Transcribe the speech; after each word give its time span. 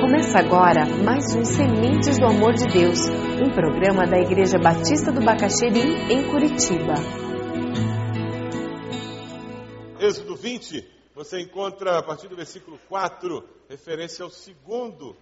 Começa 0.00 0.38
agora 0.38 0.86
mais 1.04 1.34
um 1.34 1.44
Sementes 1.44 2.18
do 2.18 2.26
Amor 2.26 2.54
de 2.54 2.66
Deus, 2.68 2.98
um 3.40 3.50
programa 3.50 4.06
da 4.06 4.18
Igreja 4.18 4.58
Batista 4.58 5.12
do 5.12 5.20
Bacaxeri, 5.20 5.80
em 6.10 6.30
Curitiba. 6.30 6.94
Êxodo 10.00 10.34
20, 10.34 10.88
você 11.14 11.40
encontra 11.40 11.98
a 11.98 12.02
partir 12.02 12.28
do 12.28 12.34
versículo 12.34 12.78
4, 12.88 13.44
referência 13.68 14.24
ao 14.24 14.30
segundo 14.30 15.14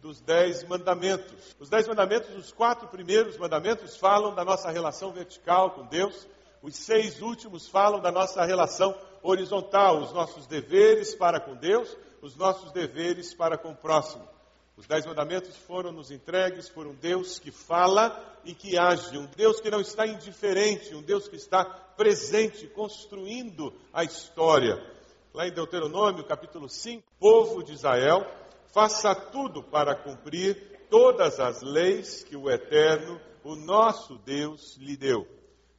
dos 0.00 0.20
dez 0.20 0.62
mandamentos. 0.64 1.56
Os 1.58 1.70
dez 1.70 1.86
mandamentos, 1.86 2.34
os 2.36 2.52
quatro 2.52 2.88
primeiros 2.88 3.38
mandamentos, 3.38 3.96
falam 3.96 4.34
da 4.34 4.44
nossa 4.44 4.70
relação 4.70 5.12
vertical 5.12 5.70
com 5.70 5.86
Deus, 5.86 6.26
os 6.62 6.74
seis 6.74 7.20
últimos 7.20 7.68
falam 7.68 8.00
da 8.00 8.10
nossa 8.10 8.44
relação 8.44 8.94
horizontal, 9.24 10.02
os 10.02 10.12
nossos 10.12 10.46
deveres 10.46 11.14
para 11.14 11.40
com 11.40 11.56
Deus, 11.56 11.96
os 12.20 12.36
nossos 12.36 12.70
deveres 12.70 13.34
para 13.34 13.56
com 13.56 13.72
o 13.72 13.76
próximo. 13.76 14.28
Os 14.76 14.86
dez 14.86 15.06
mandamentos 15.06 15.56
foram 15.56 15.92
nos 15.92 16.10
entregues 16.10 16.68
por 16.68 16.86
um 16.86 16.94
Deus 16.94 17.38
que 17.38 17.50
fala 17.50 18.22
e 18.44 18.54
que 18.54 18.76
age, 18.76 19.16
um 19.16 19.26
Deus 19.26 19.60
que 19.60 19.70
não 19.70 19.80
está 19.80 20.06
indiferente, 20.06 20.94
um 20.94 21.02
Deus 21.02 21.26
que 21.26 21.36
está 21.36 21.64
presente, 21.64 22.66
construindo 22.66 23.72
a 23.92 24.04
história. 24.04 24.84
Lá 25.32 25.46
em 25.46 25.52
Deuteronômio, 25.52 26.24
capítulo 26.24 26.68
5, 26.68 27.02
povo 27.18 27.62
de 27.62 27.72
Israel, 27.72 28.26
faça 28.72 29.14
tudo 29.14 29.62
para 29.62 29.94
cumprir 29.94 30.86
todas 30.90 31.40
as 31.40 31.62
leis 31.62 32.22
que 32.24 32.36
o 32.36 32.50
Eterno, 32.50 33.20
o 33.42 33.54
nosso 33.54 34.16
Deus, 34.18 34.76
lhe 34.76 34.96
deu. 34.96 35.26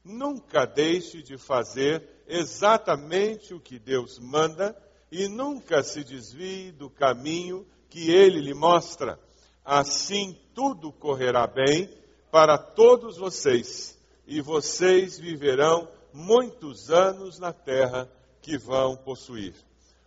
Nunca 0.08 0.64
deixe 0.64 1.20
de 1.20 1.36
fazer 1.36 2.00
exatamente 2.28 3.52
o 3.52 3.58
que 3.58 3.76
Deus 3.76 4.20
manda 4.20 4.76
e 5.10 5.26
nunca 5.26 5.82
se 5.82 6.04
desvie 6.04 6.70
do 6.70 6.88
caminho 6.88 7.66
que 7.90 8.08
ele 8.08 8.40
lhe 8.40 8.54
mostra. 8.54 9.18
Assim 9.64 10.38
tudo 10.54 10.92
correrá 10.92 11.44
bem 11.48 11.90
para 12.30 12.56
todos 12.56 13.16
vocês, 13.16 13.98
e 14.28 14.40
vocês 14.40 15.18
viverão 15.18 15.88
muitos 16.12 16.88
anos 16.88 17.40
na 17.40 17.52
terra 17.52 18.08
que 18.40 18.56
vão 18.56 18.96
possuir. 18.96 19.54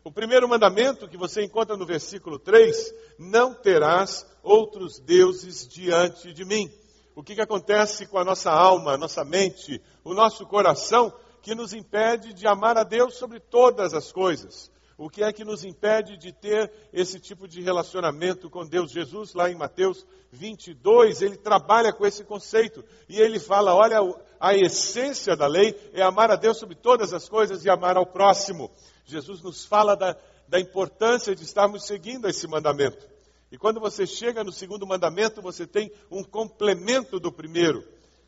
O 0.02 0.12
primeiro 0.14 0.48
mandamento 0.48 1.10
que 1.10 1.18
você 1.18 1.44
encontra 1.44 1.76
no 1.76 1.86
versículo 1.86 2.40
3: 2.40 2.94
Não 3.18 3.54
terás 3.54 4.26
outros 4.42 4.98
deuses 4.98 5.68
diante 5.68 6.32
de 6.32 6.46
mim. 6.46 6.72
O 7.16 7.24
que, 7.24 7.36
que 7.36 7.42
acontece 7.42 8.08
com 8.08 8.18
a 8.18 8.24
nossa 8.24 8.52
alma, 8.52 8.94
a 8.94 8.98
nossa 8.98 9.24
mente, 9.24 9.82
o 10.04 10.14
nosso 10.14 10.46
coração, 10.46 11.14
que 11.42 11.56
nos 11.56 11.74
impede 11.74 12.34
de 12.34 12.48
amar 12.48 12.78
a 12.78 12.84
Deus 12.84 13.16
sobre 13.16 13.40
todas 13.40 13.94
as 13.94 14.12
coisas? 14.12 14.72
O 15.00 15.10
que 15.10 15.24
é 15.24 15.32
que 15.32 15.46
nos 15.46 15.64
impede 15.64 16.18
de 16.18 16.34
ter 16.34 16.70
esse 16.92 17.22
tipo 17.22 17.48
de 17.48 17.62
relacionamento 17.62 18.50
com 18.50 18.66
Deus? 18.66 18.92
Jesus, 18.92 19.34
lá 19.34 19.50
em 19.50 19.56
Mateus 19.56 20.06
22, 20.30 21.22
ele 21.22 21.38
trabalha 21.38 21.94
com 21.94 22.06
esse 22.06 22.26
conceito 22.26 22.84
e 23.08 23.18
ele 23.18 23.40
fala: 23.40 23.74
olha, 23.74 24.00
a 24.38 24.54
essência 24.54 25.38
da 25.38 25.48
lei 25.48 25.74
é 25.94 26.02
amar 26.02 26.30
a 26.32 26.36
Deus 26.36 26.58
sobre 26.58 26.76
todas 26.76 27.14
as 27.14 27.30
coisas 27.30 27.64
e 27.64 27.70
amar 27.70 27.96
ao 27.96 28.06
próximo. 28.06 28.70
Jesus 29.06 29.42
nos 29.42 29.64
fala 29.64 29.96
da, 29.96 30.18
da 30.50 30.60
importância 30.60 31.34
de 31.34 31.46
estarmos 31.46 31.86
seguindo 31.86 32.28
esse 32.28 32.46
mandamento. 32.46 33.08
E 33.52 33.58
quando 33.58 33.80
você 33.80 34.06
chega 34.06 34.44
no 34.44 34.52
segundo 34.52 34.86
mandamento, 34.86 35.42
você 35.42 35.66
tem 35.66 35.92
um 36.10 36.24
complemento 36.24 37.20
do 37.20 37.32
primeiro. 37.32 37.84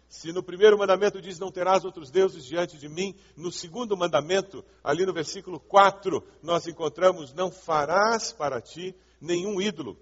Se 0.10 0.34
no 0.34 0.44
primeiro 0.44 0.78
mandamento 0.78 1.22
diz 1.22 1.40
não 1.40 1.52
terás 1.52 1.86
outros 1.86 2.10
deuses 2.12 2.44
diante 2.44 2.78
de 2.78 2.90
mim, 2.90 3.16
no 3.38 3.52
segundo 3.52 3.96
mandamento, 3.96 4.66
ali 4.84 5.06
no 5.06 5.14
versículo 5.14 5.60
4, 5.60 6.22
nós 6.42 6.68
encontramos 6.68 7.34
não 7.34 7.50
farás 7.50 8.34
para 8.34 8.60
ti 8.60 8.96
nenhum 9.22 9.62
ídolo, 9.62 9.98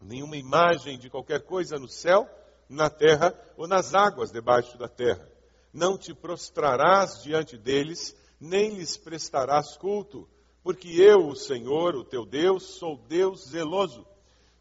nenhuma 0.00 0.36
imagem 0.36 0.98
de 0.98 1.08
qualquer 1.08 1.42
coisa 1.42 1.78
no 1.78 1.86
céu, 1.86 2.28
na 2.68 2.88
terra 2.90 3.32
ou 3.56 3.68
nas 3.68 3.94
águas 3.94 4.32
debaixo 4.32 4.76
da 4.78 4.88
terra. 4.88 5.28
Não 5.72 5.98
te 5.98 6.14
prostrarás 6.14 7.22
diante 7.22 7.56
deles, 7.56 8.16
nem 8.40 8.70
lhes 8.70 8.96
prestarás 8.96 9.76
culto, 9.76 10.28
porque 10.62 10.88
eu, 11.00 11.28
o 11.28 11.36
Senhor, 11.36 11.94
o 11.94 12.04
teu 12.04 12.24
Deus, 12.24 12.78
sou 12.78 12.96
Deus 12.96 13.48
zeloso, 13.50 14.06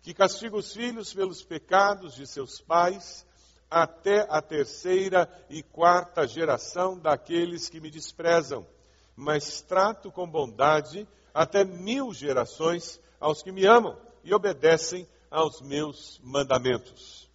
que 0.03 0.13
castiga 0.13 0.57
os 0.57 0.73
filhos 0.73 1.13
pelos 1.13 1.41
pecados 1.41 2.13
de 2.13 2.27
seus 2.27 2.59
pais 2.59 3.25
até 3.71 4.27
a 4.29 4.41
terceira 4.41 5.27
e 5.49 5.63
quarta 5.63 6.27
geração 6.27 6.99
daqueles 6.99 7.69
que 7.69 7.79
me 7.79 7.89
desprezam, 7.89 8.67
mas 9.15 9.61
trato 9.61 10.11
com 10.11 10.29
bondade 10.29 11.07
até 11.33 11.63
mil 11.63 12.13
gerações 12.13 12.99
aos 13.19 13.41
que 13.41 13.51
me 13.51 13.65
amam 13.65 13.97
e 14.25 14.33
obedecem 14.33 15.07
aos 15.31 15.61
meus 15.61 16.19
mandamentos. 16.21 17.29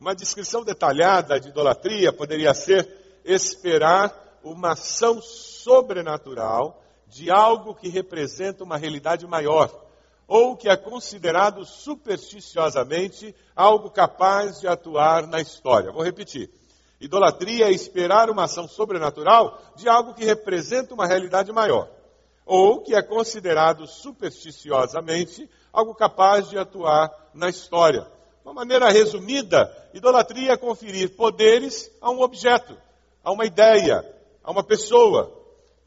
Uma 0.00 0.14
descrição 0.14 0.64
detalhada 0.64 1.38
de 1.38 1.48
idolatria 1.48 2.12
poderia 2.12 2.52
ser 2.52 3.20
esperar 3.24 4.40
uma 4.42 4.72
ação 4.72 5.22
sobrenatural 5.22 6.82
de 7.06 7.30
algo 7.30 7.74
que 7.76 7.88
representa 7.88 8.64
uma 8.64 8.76
realidade 8.76 9.26
maior 9.26 9.87
ou 10.28 10.54
que 10.54 10.68
é 10.68 10.76
considerado 10.76 11.64
supersticiosamente 11.64 13.34
algo 13.56 13.90
capaz 13.90 14.60
de 14.60 14.68
atuar 14.68 15.26
na 15.26 15.40
história. 15.40 15.90
Vou 15.90 16.02
repetir. 16.02 16.50
Idolatria 17.00 17.66
é 17.66 17.72
esperar 17.72 18.28
uma 18.28 18.44
ação 18.44 18.68
sobrenatural 18.68 19.58
de 19.74 19.88
algo 19.88 20.12
que 20.12 20.26
representa 20.26 20.92
uma 20.92 21.06
realidade 21.06 21.50
maior, 21.50 21.88
ou 22.44 22.82
que 22.82 22.94
é 22.94 23.00
considerado 23.00 23.86
supersticiosamente 23.86 25.48
algo 25.72 25.94
capaz 25.94 26.50
de 26.50 26.58
atuar 26.58 27.10
na 27.32 27.48
história. 27.48 28.02
De 28.02 28.44
uma 28.44 28.52
maneira 28.52 28.90
resumida, 28.90 29.74
idolatria 29.94 30.52
é 30.52 30.56
conferir 30.56 31.16
poderes 31.16 31.90
a 32.00 32.10
um 32.10 32.20
objeto, 32.20 32.76
a 33.24 33.32
uma 33.32 33.46
ideia, 33.46 34.04
a 34.42 34.50
uma 34.50 34.64
pessoa, 34.64 35.37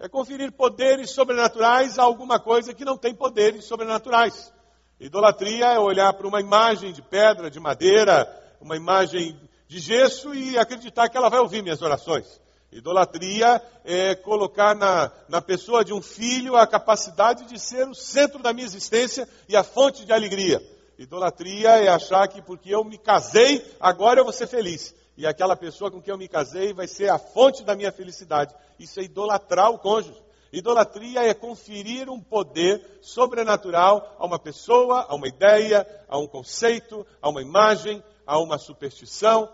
é 0.01 0.09
conferir 0.09 0.51
poderes 0.51 1.11
sobrenaturais 1.11 1.99
a 1.99 2.03
alguma 2.03 2.39
coisa 2.39 2.73
que 2.73 2.83
não 2.83 2.97
tem 2.97 3.13
poderes 3.13 3.65
sobrenaturais. 3.65 4.51
Idolatria 4.99 5.67
é 5.67 5.79
olhar 5.79 6.11
para 6.13 6.27
uma 6.27 6.41
imagem 6.41 6.91
de 6.91 7.03
pedra, 7.03 7.51
de 7.51 7.59
madeira, 7.59 8.27
uma 8.59 8.75
imagem 8.75 9.39
de 9.67 9.77
gesso 9.77 10.33
e 10.33 10.57
acreditar 10.57 11.07
que 11.07 11.15
ela 11.15 11.29
vai 11.29 11.39
ouvir 11.39 11.61
minhas 11.61 11.83
orações. 11.83 12.41
Idolatria 12.71 13.61
é 13.85 14.15
colocar 14.15 14.75
na, 14.75 15.11
na 15.29 15.39
pessoa 15.39 15.85
de 15.85 15.93
um 15.93 16.01
filho 16.01 16.55
a 16.55 16.65
capacidade 16.65 17.45
de 17.45 17.59
ser 17.59 17.87
o 17.87 17.93
centro 17.93 18.41
da 18.41 18.51
minha 18.51 18.65
existência 18.65 19.29
e 19.47 19.55
a 19.55 19.63
fonte 19.63 20.03
de 20.03 20.11
alegria. 20.11 20.59
Idolatria 20.97 21.77
é 21.79 21.89
achar 21.89 22.27
que 22.27 22.41
porque 22.41 22.73
eu 22.73 22.83
me 22.83 22.97
casei, 22.97 23.63
agora 23.79 24.19
eu 24.19 24.23
vou 24.23 24.33
ser 24.33 24.47
feliz 24.47 24.95
e 25.17 25.27
aquela 25.27 25.55
pessoa 25.55 25.91
com 25.91 26.01
quem 26.01 26.11
eu 26.11 26.17
me 26.17 26.27
casei 26.27 26.73
vai 26.73 26.87
ser 26.87 27.09
a 27.09 27.19
fonte 27.19 27.63
da 27.63 27.75
minha 27.75 27.91
felicidade. 27.91 28.55
Isso 28.79 28.99
é 28.99 29.03
idolatrar 29.03 29.69
o 29.71 29.79
cônjuge. 29.79 30.21
Idolatria 30.51 31.23
é 31.23 31.33
conferir 31.33 32.09
um 32.09 32.19
poder 32.19 32.99
sobrenatural 33.01 34.15
a 34.19 34.25
uma 34.25 34.37
pessoa, 34.37 35.05
a 35.07 35.15
uma 35.15 35.27
ideia, 35.27 35.87
a 36.09 36.17
um 36.17 36.27
conceito, 36.27 37.05
a 37.21 37.29
uma 37.29 37.41
imagem, 37.41 38.03
a 38.25 38.37
uma 38.37 38.57
superstição. 38.57 39.49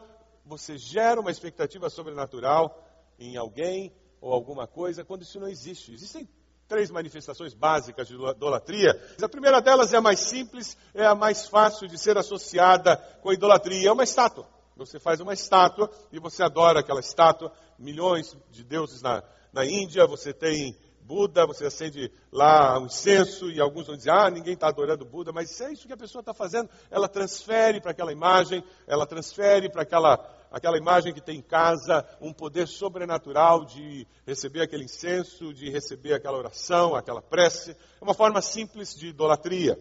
Você 0.46 0.78
gera 0.78 1.22
uma 1.22 1.30
expectativa 1.30 1.90
sobrenatural 1.90 2.84
em 3.20 3.38
alguém 3.38 3.94
ou 4.20 4.34
alguma 4.34 4.66
coisa 4.66 5.04
quando 5.04 5.22
isso 5.22 5.40
não 5.40 5.48
existe. 5.48 5.94
Existem 5.94 6.28
três 6.68 6.90
manifestações 6.90 7.54
básicas 7.54 8.08
de 8.08 8.16
idolatria. 8.16 9.00
A 9.22 9.30
primeira 9.30 9.62
delas 9.62 9.94
é 9.94 9.98
a 9.98 10.02
mais 10.02 10.20
simples, 10.20 10.76
é 10.94 11.06
a 11.06 11.16
mais 11.16 11.48
fácil 11.48 11.88
de 11.88 11.98
ser 11.98 12.18
associada 12.18 12.98
com 13.22 13.30
a 13.30 13.34
idolatria, 13.34 13.90
é 13.90 13.92
uma 13.92 14.04
estátua. 14.04 14.57
Você 14.78 15.00
faz 15.00 15.20
uma 15.20 15.34
estátua 15.34 15.90
e 16.12 16.20
você 16.20 16.44
adora 16.44 16.80
aquela 16.80 17.00
estátua. 17.00 17.52
Milhões 17.78 18.38
de 18.52 18.64
deuses 18.64 19.02
na, 19.02 19.24
na 19.52 19.66
Índia, 19.66 20.06
você 20.06 20.34
tem 20.34 20.78
Buda, 21.08 21.46
você 21.48 21.66
acende 21.66 22.12
lá 22.30 22.78
um 22.78 22.88
incenso 22.88 23.50
e 23.50 23.62
alguns 23.62 23.88
vão 23.88 23.96
dizer, 23.96 24.12
ah, 24.12 24.30
ninguém 24.30 24.56
está 24.56 24.68
adorando 24.68 25.06
Buda, 25.06 25.32
mas 25.32 25.62
é 25.62 25.72
isso 25.72 25.88
que 25.88 25.94
a 25.94 25.98
pessoa 25.98 26.20
está 26.20 26.34
fazendo. 26.34 26.70
Ela 26.92 27.08
transfere 27.08 27.80
para 27.80 27.92
aquela 27.92 28.12
imagem, 28.12 28.62
ela 28.86 29.08
transfere 29.08 29.72
para 29.72 29.84
aquela, 29.84 30.20
aquela 30.52 30.78
imagem 30.78 31.14
que 31.14 31.22
tem 31.22 31.38
em 31.40 31.42
casa 31.42 32.06
um 32.20 32.34
poder 32.34 32.68
sobrenatural 32.68 33.64
de 33.64 34.06
receber 34.26 34.62
aquele 34.62 34.84
incenso, 34.84 35.54
de 35.54 35.70
receber 35.70 36.14
aquela 36.14 36.38
oração, 36.38 36.94
aquela 36.94 37.22
prece. 37.22 37.72
É 37.72 38.04
uma 38.04 38.14
forma 38.14 38.42
simples 38.42 38.94
de 38.94 39.08
idolatria. 39.08 39.80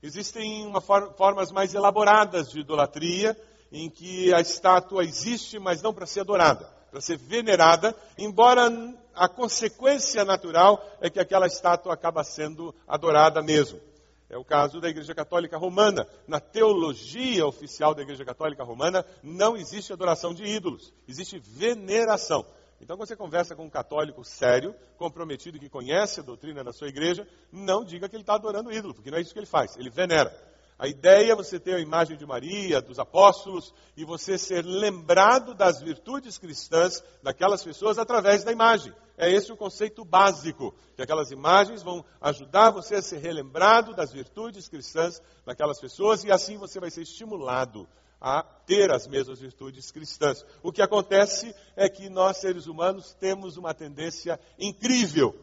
Existem 0.00 0.64
uma 0.66 0.80
for 0.80 1.12
formas 1.16 1.50
mais 1.50 1.74
elaboradas 1.74 2.48
de 2.48 2.60
idolatria, 2.60 3.36
em 3.72 3.88
que 3.88 4.32
a 4.34 4.40
estátua 4.40 5.04
existe, 5.04 5.58
mas 5.58 5.82
não 5.82 5.92
para 5.92 6.06
ser 6.06 6.20
adorada, 6.20 6.64
para 6.90 7.00
ser 7.00 7.16
venerada, 7.16 7.94
embora 8.18 8.68
a 9.14 9.28
consequência 9.28 10.24
natural 10.24 10.84
é 11.00 11.08
que 11.08 11.20
aquela 11.20 11.46
estátua 11.46 11.94
acaba 11.94 12.24
sendo 12.24 12.74
adorada 12.86 13.42
mesmo. 13.42 13.80
É 14.28 14.38
o 14.38 14.44
caso 14.44 14.80
da 14.80 14.88
Igreja 14.88 15.12
Católica 15.12 15.58
Romana. 15.58 16.06
Na 16.26 16.38
teologia 16.38 17.44
oficial 17.44 17.94
da 17.94 18.02
Igreja 18.02 18.24
Católica 18.24 18.62
Romana, 18.62 19.04
não 19.22 19.56
existe 19.56 19.92
adoração 19.92 20.32
de 20.32 20.44
ídolos, 20.44 20.92
existe 21.08 21.38
veneração. 21.38 22.46
Então, 22.80 22.96
quando 22.96 23.08
você 23.08 23.16
conversa 23.16 23.54
com 23.54 23.64
um 23.64 23.70
católico 23.70 24.24
sério, 24.24 24.74
comprometido, 24.96 25.58
que 25.58 25.68
conhece 25.68 26.20
a 26.20 26.22
doutrina 26.22 26.64
da 26.64 26.72
sua 26.72 26.88
igreja, 26.88 27.28
não 27.52 27.84
diga 27.84 28.08
que 28.08 28.16
ele 28.16 28.22
está 28.22 28.34
adorando 28.34 28.72
ídolo, 28.72 28.94
porque 28.94 29.10
não 29.10 29.18
é 29.18 29.20
isso 29.20 29.34
que 29.34 29.38
ele 29.38 29.46
faz, 29.46 29.76
ele 29.76 29.90
venera. 29.90 30.34
A 30.80 30.88
ideia 30.88 31.32
é 31.32 31.36
você 31.36 31.60
ter 31.60 31.74
a 31.74 31.78
imagem 31.78 32.16
de 32.16 32.24
Maria, 32.24 32.80
dos 32.80 32.98
apóstolos, 32.98 33.74
e 33.94 34.02
você 34.02 34.38
ser 34.38 34.64
lembrado 34.64 35.52
das 35.54 35.82
virtudes 35.82 36.38
cristãs 36.38 37.04
daquelas 37.22 37.62
pessoas 37.62 37.98
através 37.98 38.44
da 38.44 38.50
imagem. 38.50 38.90
É 39.18 39.30
esse 39.30 39.52
o 39.52 39.58
conceito 39.58 40.06
básico, 40.06 40.74
que 40.96 41.02
aquelas 41.02 41.30
imagens 41.30 41.82
vão 41.82 42.02
ajudar 42.18 42.70
você 42.70 42.94
a 42.94 43.02
ser 43.02 43.18
relembrado 43.18 43.94
das 43.94 44.10
virtudes 44.10 44.70
cristãs 44.70 45.20
daquelas 45.44 45.78
pessoas, 45.78 46.24
e 46.24 46.32
assim 46.32 46.56
você 46.56 46.80
vai 46.80 46.90
ser 46.90 47.02
estimulado 47.02 47.86
a 48.18 48.42
ter 48.42 48.90
as 48.90 49.06
mesmas 49.06 49.38
virtudes 49.38 49.90
cristãs. 49.90 50.46
O 50.62 50.72
que 50.72 50.80
acontece 50.80 51.54
é 51.76 51.90
que 51.90 52.08
nós, 52.08 52.38
seres 52.38 52.66
humanos, 52.66 53.12
temos 53.20 53.58
uma 53.58 53.74
tendência 53.74 54.40
incrível 54.58 55.38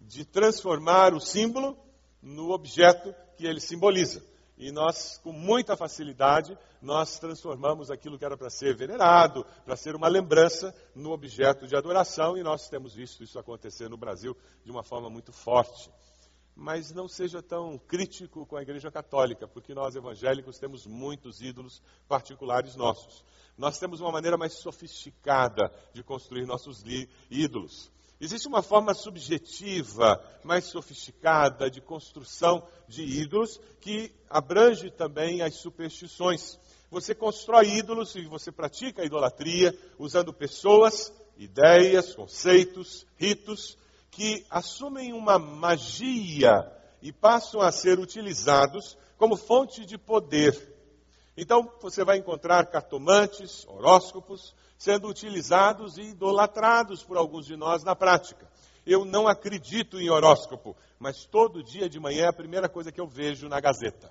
de 0.00 0.24
transformar 0.24 1.14
o 1.14 1.20
símbolo 1.20 1.78
no 2.20 2.50
objeto 2.50 3.14
que 3.36 3.46
ele 3.46 3.60
simboliza. 3.60 4.28
E 4.60 4.70
nós, 4.70 5.16
com 5.24 5.32
muita 5.32 5.74
facilidade, 5.74 6.56
nós 6.82 7.18
transformamos 7.18 7.90
aquilo 7.90 8.18
que 8.18 8.26
era 8.26 8.36
para 8.36 8.50
ser 8.50 8.76
venerado, 8.76 9.42
para 9.64 9.74
ser 9.74 9.96
uma 9.96 10.06
lembrança, 10.06 10.74
no 10.94 11.12
objeto 11.12 11.66
de 11.66 11.74
adoração, 11.74 12.36
e 12.36 12.42
nós 12.42 12.68
temos 12.68 12.94
visto 12.94 13.24
isso 13.24 13.38
acontecer 13.38 13.88
no 13.88 13.96
Brasil 13.96 14.36
de 14.62 14.70
uma 14.70 14.82
forma 14.82 15.08
muito 15.08 15.32
forte. 15.32 15.90
Mas 16.54 16.92
não 16.92 17.08
seja 17.08 17.42
tão 17.42 17.78
crítico 17.78 18.44
com 18.44 18.54
a 18.54 18.60
Igreja 18.60 18.90
Católica, 18.90 19.48
porque 19.48 19.72
nós 19.72 19.96
evangélicos 19.96 20.58
temos 20.58 20.86
muitos 20.86 21.40
ídolos 21.40 21.80
particulares 22.06 22.76
nossos. 22.76 23.24
Nós 23.56 23.78
temos 23.78 24.02
uma 24.02 24.12
maneira 24.12 24.36
mais 24.36 24.58
sofisticada 24.58 25.72
de 25.94 26.02
construir 26.02 26.44
nossos 26.44 26.84
ídolos. 27.30 27.90
Existe 28.20 28.46
uma 28.46 28.60
forma 28.62 28.92
subjetiva, 28.92 30.22
mais 30.44 30.66
sofisticada 30.66 31.70
de 31.70 31.80
construção 31.80 32.62
de 32.86 33.02
ídolos 33.02 33.58
que 33.80 34.12
abrange 34.28 34.90
também 34.90 35.40
as 35.40 35.54
superstições. 35.54 36.58
Você 36.90 37.14
constrói 37.14 37.78
ídolos 37.78 38.14
e 38.16 38.26
você 38.26 38.52
pratica 38.52 39.00
a 39.00 39.06
idolatria 39.06 39.74
usando 39.98 40.34
pessoas, 40.34 41.10
ideias, 41.38 42.14
conceitos, 42.14 43.06
ritos 43.16 43.78
que 44.10 44.44
assumem 44.50 45.14
uma 45.14 45.38
magia 45.38 46.70
e 47.00 47.10
passam 47.10 47.62
a 47.62 47.72
ser 47.72 47.98
utilizados 47.98 48.98
como 49.16 49.34
fonte 49.34 49.86
de 49.86 49.96
poder. 49.96 50.70
Então 51.38 51.72
você 51.80 52.04
vai 52.04 52.18
encontrar 52.18 52.66
cartomantes, 52.66 53.66
horóscopos, 53.66 54.54
sendo 54.80 55.08
utilizados 55.08 55.98
e 55.98 56.04
idolatrados 56.04 57.04
por 57.04 57.18
alguns 57.18 57.44
de 57.44 57.54
nós 57.54 57.84
na 57.84 57.94
prática. 57.94 58.50
Eu 58.86 59.04
não 59.04 59.28
acredito 59.28 60.00
em 60.00 60.08
horóscopo, 60.08 60.74
mas 60.98 61.26
todo 61.26 61.62
dia 61.62 61.86
de 61.86 62.00
manhã 62.00 62.24
é 62.24 62.28
a 62.28 62.32
primeira 62.32 62.66
coisa 62.66 62.90
que 62.90 62.98
eu 62.98 63.06
vejo 63.06 63.46
na 63.46 63.60
Gazeta. 63.60 64.10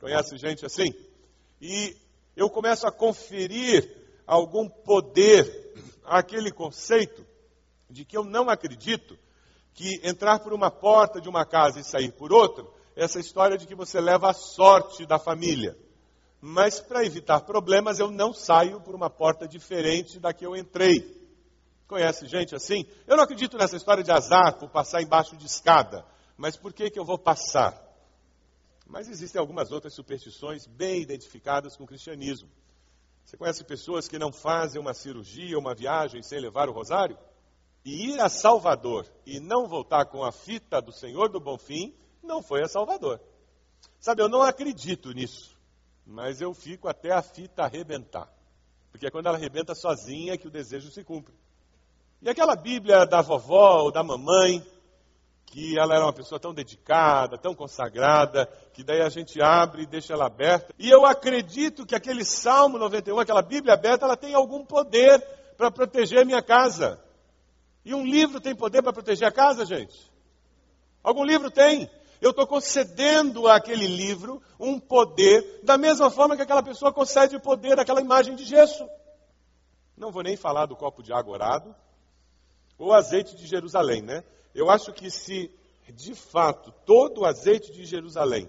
Conhece 0.00 0.36
gente 0.36 0.66
assim? 0.66 0.92
E 1.62 1.96
eu 2.34 2.50
começo 2.50 2.88
a 2.88 2.90
conferir 2.90 3.88
algum 4.26 4.68
poder 4.68 5.74
àquele 6.04 6.50
conceito 6.50 7.24
de 7.88 8.04
que 8.04 8.16
eu 8.16 8.24
não 8.24 8.50
acredito 8.50 9.16
que 9.74 10.00
entrar 10.02 10.40
por 10.40 10.52
uma 10.52 10.72
porta 10.72 11.20
de 11.20 11.28
uma 11.28 11.46
casa 11.46 11.78
e 11.78 11.84
sair 11.84 12.10
por 12.10 12.32
outra, 12.32 12.66
essa 12.96 13.20
história 13.20 13.56
de 13.56 13.64
que 13.64 13.76
você 13.76 14.00
leva 14.00 14.30
a 14.30 14.34
sorte 14.34 15.06
da 15.06 15.20
família. 15.20 15.78
Mas 16.40 16.80
para 16.80 17.04
evitar 17.04 17.40
problemas, 17.40 17.98
eu 17.98 18.10
não 18.10 18.32
saio 18.32 18.80
por 18.80 18.94
uma 18.94 19.10
porta 19.10 19.46
diferente 19.46 20.18
da 20.18 20.32
que 20.32 20.46
eu 20.46 20.56
entrei. 20.56 21.20
Conhece 21.86 22.26
gente 22.26 22.54
assim? 22.54 22.86
Eu 23.06 23.16
não 23.16 23.24
acredito 23.24 23.58
nessa 23.58 23.76
história 23.76 24.02
de 24.02 24.10
azar 24.10 24.58
por 24.58 24.70
passar 24.70 25.02
embaixo 25.02 25.36
de 25.36 25.44
escada. 25.44 26.04
Mas 26.38 26.56
por 26.56 26.72
que, 26.72 26.90
que 26.90 26.98
eu 26.98 27.04
vou 27.04 27.18
passar? 27.18 27.78
Mas 28.86 29.08
existem 29.08 29.38
algumas 29.38 29.70
outras 29.70 29.92
superstições 29.92 30.66
bem 30.66 31.02
identificadas 31.02 31.76
com 31.76 31.84
o 31.84 31.86
cristianismo. 31.86 32.48
Você 33.24 33.36
conhece 33.36 33.62
pessoas 33.62 34.08
que 34.08 34.18
não 34.18 34.32
fazem 34.32 34.80
uma 34.80 34.94
cirurgia, 34.94 35.58
uma 35.58 35.74
viagem 35.74 36.22
sem 36.22 36.40
levar 36.40 36.68
o 36.70 36.72
rosário? 36.72 37.18
E 37.84 38.12
ir 38.12 38.20
a 38.20 38.28
Salvador 38.28 39.06
e 39.26 39.38
não 39.38 39.68
voltar 39.68 40.06
com 40.06 40.24
a 40.24 40.32
fita 40.32 40.80
do 40.80 40.92
Senhor 40.92 41.28
do 41.28 41.38
Bonfim 41.38 41.94
não 42.22 42.42
foi 42.42 42.62
a 42.62 42.68
Salvador. 42.68 43.20
Sabe, 43.98 44.22
eu 44.22 44.28
não 44.28 44.42
acredito 44.42 45.12
nisso 45.12 45.49
mas 46.10 46.40
eu 46.40 46.52
fico 46.52 46.88
até 46.88 47.12
a 47.12 47.22
fita 47.22 47.62
arrebentar. 47.62 48.28
Porque 48.90 49.06
é 49.06 49.10
quando 49.10 49.26
ela 49.26 49.36
arrebenta 49.36 49.74
sozinha 49.74 50.36
que 50.36 50.48
o 50.48 50.50
desejo 50.50 50.90
se 50.90 51.04
cumpre. 51.04 51.32
E 52.20 52.28
aquela 52.28 52.56
Bíblia 52.56 53.06
da 53.06 53.22
vovó 53.22 53.84
ou 53.84 53.92
da 53.92 54.02
mamãe, 54.02 54.60
que 55.46 55.78
ela 55.78 55.94
era 55.94 56.04
uma 56.04 56.12
pessoa 56.12 56.40
tão 56.40 56.52
dedicada, 56.52 57.38
tão 57.38 57.54
consagrada, 57.54 58.46
que 58.72 58.82
daí 58.82 59.00
a 59.00 59.08
gente 59.08 59.40
abre 59.40 59.82
e 59.82 59.86
deixa 59.86 60.12
ela 60.12 60.26
aberta. 60.26 60.74
E 60.78 60.90
eu 60.90 61.06
acredito 61.06 61.86
que 61.86 61.94
aquele 61.94 62.24
Salmo 62.24 62.76
91, 62.76 63.20
aquela 63.20 63.42
Bíblia 63.42 63.74
aberta, 63.74 64.04
ela 64.04 64.16
tem 64.16 64.34
algum 64.34 64.64
poder 64.64 65.20
para 65.56 65.70
proteger 65.70 66.22
a 66.22 66.24
minha 66.24 66.42
casa. 66.42 67.00
E 67.84 67.94
um 67.94 68.04
livro 68.04 68.40
tem 68.40 68.54
poder 68.54 68.82
para 68.82 68.92
proteger 68.92 69.28
a 69.28 69.32
casa, 69.32 69.64
gente? 69.64 70.10
Algum 71.02 71.24
livro 71.24 71.50
tem 71.50 71.88
eu 72.20 72.30
estou 72.30 72.46
concedendo 72.46 73.48
àquele 73.48 73.86
livro 73.86 74.42
um 74.58 74.78
poder, 74.78 75.60
da 75.62 75.78
mesma 75.78 76.10
forma 76.10 76.36
que 76.36 76.42
aquela 76.42 76.62
pessoa 76.62 76.92
concede 76.92 77.36
o 77.36 77.40
poder 77.40 77.78
àquela 77.78 78.00
imagem 78.00 78.34
de 78.34 78.44
gesso. 78.44 78.86
Não 79.96 80.12
vou 80.12 80.22
nem 80.22 80.36
falar 80.36 80.66
do 80.66 80.76
copo 80.76 81.02
de 81.02 81.12
água 81.12 81.32
orado, 81.32 81.74
ou 82.78 82.92
azeite 82.92 83.36
de 83.36 83.46
Jerusalém, 83.46 84.02
né? 84.02 84.24
Eu 84.54 84.70
acho 84.70 84.92
que 84.92 85.10
se 85.10 85.50
de 85.90 86.14
fato 86.14 86.72
todo 86.84 87.22
o 87.22 87.24
azeite 87.24 87.72
de 87.72 87.84
Jerusalém, 87.84 88.48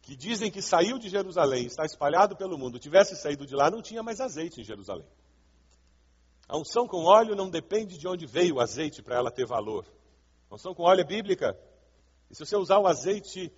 que 0.00 0.16
dizem 0.16 0.50
que 0.50 0.62
saiu 0.62 0.98
de 0.98 1.08
Jerusalém, 1.08 1.66
está 1.66 1.84
espalhado 1.84 2.36
pelo 2.36 2.56
mundo, 2.56 2.78
tivesse 2.78 3.14
saído 3.16 3.46
de 3.46 3.54
lá, 3.54 3.70
não 3.70 3.82
tinha 3.82 4.02
mais 4.02 4.20
azeite 4.20 4.60
em 4.60 4.64
Jerusalém. 4.64 5.06
A 6.48 6.56
unção 6.56 6.86
com 6.86 7.04
óleo 7.04 7.36
não 7.36 7.50
depende 7.50 7.98
de 7.98 8.08
onde 8.08 8.24
veio 8.24 8.56
o 8.56 8.60
azeite 8.60 9.02
para 9.02 9.16
ela 9.16 9.30
ter 9.30 9.44
valor. 9.44 9.84
A 10.50 10.54
unção 10.54 10.74
com 10.74 10.84
óleo 10.84 11.02
é 11.02 11.04
bíblica. 11.04 11.58
E 12.30 12.34
se 12.34 12.44
você 12.44 12.56
usar 12.56 12.78
o 12.78 12.86
azeite 12.86 13.52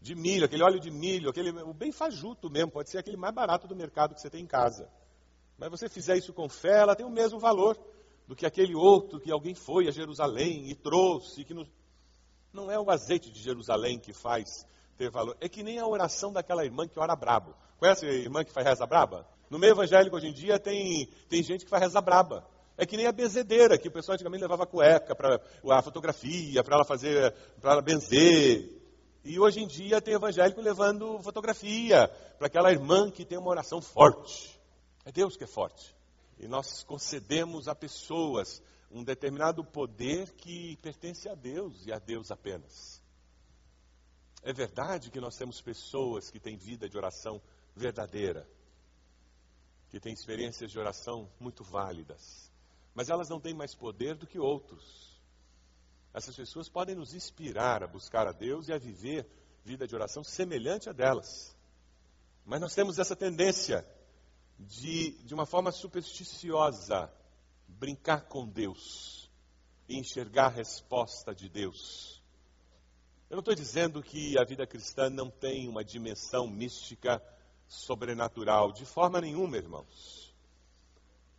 de 0.00 0.14
milho, 0.14 0.44
aquele 0.44 0.62
óleo 0.62 0.80
de 0.80 0.90
milho, 0.90 1.30
aquele, 1.30 1.50
o 1.50 1.74
bem 1.74 1.92
fajuto 1.92 2.50
mesmo, 2.50 2.70
pode 2.70 2.90
ser 2.90 2.98
aquele 2.98 3.16
mais 3.16 3.34
barato 3.34 3.66
do 3.66 3.74
mercado 3.74 4.14
que 4.14 4.20
você 4.20 4.30
tem 4.30 4.42
em 4.42 4.46
casa. 4.46 4.88
Mas 5.58 5.70
você 5.70 5.88
fizer 5.88 6.16
isso 6.16 6.32
com 6.32 6.48
fé, 6.48 6.80
ela 6.80 6.94
tem 6.94 7.04
o 7.04 7.10
mesmo 7.10 7.38
valor 7.38 7.78
do 8.26 8.36
que 8.36 8.44
aquele 8.44 8.74
outro 8.74 9.20
que 9.20 9.30
alguém 9.30 9.54
foi 9.54 9.88
a 9.88 9.90
Jerusalém 9.90 10.70
e 10.70 10.74
trouxe. 10.74 11.44
Que 11.44 11.54
não, 11.54 11.66
não 12.52 12.70
é 12.70 12.78
o 12.78 12.90
azeite 12.90 13.30
de 13.30 13.40
Jerusalém 13.40 13.98
que 13.98 14.12
faz 14.12 14.66
ter 14.96 15.10
valor. 15.10 15.36
É 15.40 15.48
que 15.48 15.62
nem 15.62 15.78
a 15.78 15.86
oração 15.86 16.32
daquela 16.32 16.64
irmã 16.64 16.86
que 16.86 16.98
ora 16.98 17.14
brabo. 17.16 17.54
Conhece 17.78 18.06
a 18.06 18.12
irmã 18.12 18.44
que 18.44 18.52
faz 18.52 18.66
reza 18.66 18.86
braba? 18.86 19.26
No 19.48 19.58
meio 19.58 19.72
evangélico 19.72 20.16
hoje 20.16 20.28
em 20.28 20.32
dia 20.32 20.58
tem, 20.58 21.06
tem 21.28 21.42
gente 21.42 21.64
que 21.64 21.70
faz 21.70 21.82
reza 21.82 22.00
braba. 22.00 22.46
É 22.78 22.84
que 22.84 22.96
nem 22.96 23.06
a 23.06 23.12
benzedeira, 23.12 23.78
que 23.78 23.88
o 23.88 23.90
pessoal 23.90 24.14
antigamente 24.14 24.42
levava 24.42 24.66
cueca 24.66 25.14
para 25.14 25.40
a 25.70 25.82
fotografia, 25.82 26.62
para 26.62 26.76
ela 26.76 26.84
fazer, 26.84 27.32
para 27.58 27.72
ela 27.72 27.82
benzer. 27.82 28.70
E 29.24 29.40
hoje 29.40 29.60
em 29.60 29.66
dia 29.66 30.00
tem 30.00 30.14
evangélico 30.14 30.60
levando 30.60 31.18
fotografia 31.22 32.08
para 32.36 32.48
aquela 32.48 32.70
irmã 32.70 33.10
que 33.10 33.24
tem 33.24 33.38
uma 33.38 33.48
oração 33.48 33.80
forte. 33.80 34.60
É 35.06 35.10
Deus 35.10 35.36
que 35.36 35.44
é 35.44 35.46
forte. 35.46 35.96
E 36.38 36.46
nós 36.46 36.84
concedemos 36.84 37.66
a 37.66 37.74
pessoas 37.74 38.62
um 38.90 39.02
determinado 39.02 39.64
poder 39.64 40.30
que 40.32 40.76
pertence 40.76 41.28
a 41.30 41.34
Deus 41.34 41.86
e 41.86 41.92
a 41.92 41.98
Deus 41.98 42.30
apenas. 42.30 43.02
É 44.42 44.52
verdade 44.52 45.10
que 45.10 45.18
nós 45.18 45.34
temos 45.34 45.62
pessoas 45.62 46.30
que 46.30 46.38
têm 46.38 46.58
vida 46.58 46.88
de 46.88 46.96
oração 46.96 47.40
verdadeira, 47.74 48.46
que 49.88 49.98
têm 49.98 50.12
experiências 50.12 50.70
de 50.70 50.78
oração 50.78 51.28
muito 51.40 51.64
válidas 51.64 52.45
mas 52.96 53.10
elas 53.10 53.28
não 53.28 53.38
têm 53.38 53.52
mais 53.52 53.74
poder 53.74 54.14
do 54.14 54.26
que 54.26 54.38
outros. 54.38 55.14
Essas 56.14 56.34
pessoas 56.34 56.66
podem 56.66 56.94
nos 56.94 57.12
inspirar 57.12 57.82
a 57.82 57.86
buscar 57.86 58.26
a 58.26 58.32
Deus 58.32 58.68
e 58.68 58.72
a 58.72 58.78
viver 58.78 59.28
vida 59.62 59.86
de 59.86 59.94
oração 59.94 60.24
semelhante 60.24 60.88
a 60.88 60.94
delas. 60.94 61.54
Mas 62.42 62.58
nós 62.58 62.74
temos 62.74 62.98
essa 62.98 63.14
tendência 63.14 63.86
de, 64.58 65.10
de 65.24 65.34
uma 65.34 65.44
forma 65.44 65.70
supersticiosa, 65.70 67.12
brincar 67.68 68.28
com 68.28 68.48
Deus 68.48 69.30
e 69.86 69.98
enxergar 69.98 70.46
a 70.46 70.56
resposta 70.56 71.34
de 71.34 71.50
Deus. 71.50 72.22
Eu 73.28 73.34
não 73.34 73.40
estou 73.40 73.54
dizendo 73.54 74.02
que 74.02 74.38
a 74.38 74.44
vida 74.44 74.66
cristã 74.66 75.10
não 75.10 75.28
tem 75.30 75.68
uma 75.68 75.84
dimensão 75.84 76.46
mística 76.46 77.22
sobrenatural, 77.68 78.72
de 78.72 78.86
forma 78.86 79.20
nenhuma, 79.20 79.58
irmãos. 79.58 80.25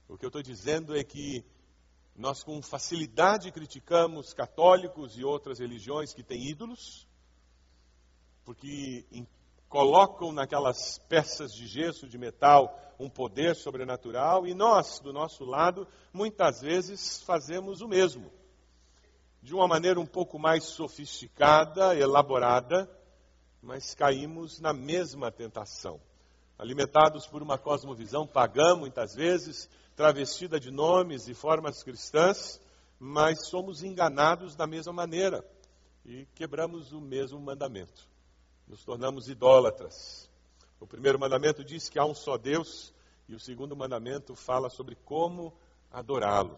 O 0.08 0.18
que 0.18 0.24
eu 0.24 0.30
estou 0.30 0.42
dizendo 0.42 0.96
é 0.96 1.04
que 1.04 1.44
nós 2.16 2.42
com 2.42 2.62
facilidade 2.62 3.52
criticamos 3.52 4.34
católicos 4.34 5.18
e 5.18 5.24
outras 5.24 5.60
religiões 5.60 6.14
que 6.14 6.24
têm 6.24 6.50
ídolos, 6.50 7.06
porque 8.46 9.06
colocam 9.68 10.32
naquelas 10.32 10.98
peças 11.10 11.54
de 11.54 11.68
gesso, 11.68 12.08
de 12.08 12.18
metal, 12.18 12.74
um 12.98 13.10
poder 13.10 13.56
sobrenatural, 13.56 14.48
e 14.48 14.54
nós, 14.54 15.00
do 15.00 15.12
nosso 15.12 15.44
lado, 15.44 15.86
muitas 16.14 16.62
vezes 16.62 17.22
fazemos 17.24 17.82
o 17.82 17.88
mesmo. 17.88 18.32
De 19.42 19.54
uma 19.54 19.68
maneira 19.68 20.00
um 20.00 20.06
pouco 20.06 20.40
mais 20.40 20.64
sofisticada, 20.64 21.96
elaborada, 21.96 22.90
mas 23.62 23.94
caímos 23.94 24.60
na 24.62 24.72
mesma 24.72 25.32
tentação. 25.32 26.00
Alimentados 26.58 27.28
por 27.28 27.44
uma 27.44 27.58
cosmovisão 27.58 28.26
pagã, 28.26 28.76
muitas 28.76 29.14
vezes, 29.14 29.70
travestida 29.96 30.60
de 30.60 30.72
nomes 30.72 31.28
e 31.28 31.34
formas 31.34 31.84
cristãs, 31.84 32.60
mas 33.00 33.48
somos 33.48 33.84
enganados 33.84 34.56
da 34.56 34.66
mesma 34.66 34.92
maneira 34.92 35.46
e 36.04 36.26
quebramos 36.34 36.92
o 36.94 37.02
mesmo 37.02 37.40
mandamento. 37.40 38.08
Nos 38.68 38.84
tornamos 38.84 39.28
idólatras. 39.28 40.30
O 40.80 40.88
primeiro 40.88 41.20
mandamento 41.20 41.64
diz 41.64 41.90
que 41.90 42.00
há 42.00 42.06
um 42.06 42.16
só 42.16 42.38
Deus 42.38 42.94
e 43.28 43.36
o 43.36 43.40
segundo 43.40 43.76
mandamento 43.76 44.36
fala 44.36 44.70
sobre 44.70 44.96
como 44.96 45.54
adorá-lo. 45.92 46.58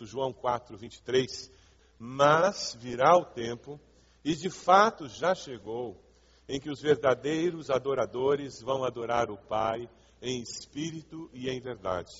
João 0.00 0.32
4, 0.32 0.76
23. 0.76 1.50
Mas 1.98 2.76
virá 2.78 3.16
o 3.16 3.24
tempo, 3.24 3.80
e 4.24 4.34
de 4.34 4.50
fato 4.50 5.08
já 5.08 5.34
chegou, 5.34 6.00
em 6.48 6.58
que 6.58 6.70
os 6.70 6.80
verdadeiros 6.80 7.70
adoradores 7.70 8.60
vão 8.62 8.84
adorar 8.84 9.30
o 9.30 9.36
Pai 9.36 9.88
em 10.22 10.40
espírito 10.40 11.28
e 11.32 11.48
em 11.50 11.60
verdade. 11.60 12.12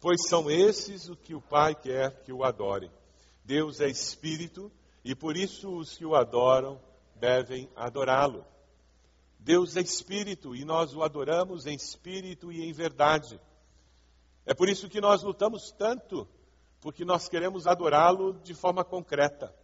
Pois 0.00 0.28
são 0.28 0.50
esses 0.50 1.08
o 1.08 1.16
que 1.16 1.34
o 1.34 1.40
Pai 1.40 1.74
quer 1.74 2.22
que 2.22 2.32
o 2.32 2.44
adorem. 2.44 2.90
Deus 3.44 3.80
é 3.80 3.88
espírito 3.88 4.70
e 5.04 5.14
por 5.14 5.36
isso 5.36 5.76
os 5.76 5.96
que 5.96 6.04
o 6.04 6.14
adoram 6.14 6.80
devem 7.16 7.68
adorá-lo. 7.74 8.44
Deus 9.38 9.76
é 9.76 9.80
espírito 9.80 10.54
e 10.54 10.64
nós 10.64 10.94
o 10.94 11.02
adoramos 11.02 11.66
em 11.66 11.74
espírito 11.74 12.52
e 12.52 12.62
em 12.62 12.72
verdade. 12.72 13.40
É 14.46 14.54
por 14.54 14.68
isso 14.68 14.88
que 14.88 15.00
nós 15.00 15.22
lutamos 15.22 15.70
tanto, 15.72 16.28
porque 16.80 17.04
nós 17.04 17.28
queremos 17.28 17.66
adorá-lo 17.66 18.34
de 18.40 18.54
forma 18.54 18.84
concreta. 18.84 19.54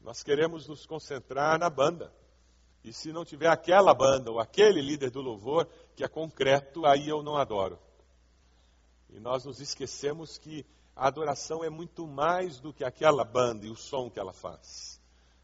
Nós 0.00 0.22
queremos 0.22 0.66
nos 0.66 0.86
concentrar 0.86 1.58
na 1.58 1.68
banda. 1.68 2.12
E 2.86 2.92
se 2.92 3.12
não 3.12 3.24
tiver 3.24 3.48
aquela 3.48 3.92
banda 3.92 4.30
ou 4.30 4.38
aquele 4.38 4.80
líder 4.80 5.10
do 5.10 5.20
louvor 5.20 5.68
que 5.96 6.04
é 6.04 6.08
concreto, 6.08 6.86
aí 6.86 7.08
eu 7.08 7.20
não 7.20 7.36
adoro. 7.36 7.76
E 9.10 9.18
nós 9.18 9.44
nos 9.44 9.60
esquecemos 9.60 10.38
que 10.38 10.64
a 10.94 11.08
adoração 11.08 11.64
é 11.64 11.68
muito 11.68 12.06
mais 12.06 12.60
do 12.60 12.72
que 12.72 12.84
aquela 12.84 13.24
banda 13.24 13.66
e 13.66 13.70
o 13.70 13.74
som 13.74 14.08
que 14.08 14.20
ela 14.20 14.32
faz, 14.32 15.00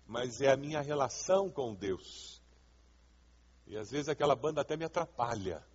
mas 0.07 0.41
é 0.41 0.53
a 0.53 0.57
minha 0.57 0.81
relação 0.81 1.51
com 1.51 1.75
Deus. 1.75 2.41
E 3.67 3.77
às 3.77 3.91
vezes 3.91 4.09
aquela 4.09 4.37
banda 4.37 4.61
até 4.61 4.77
me 4.77 4.85
atrapalha 4.85 5.67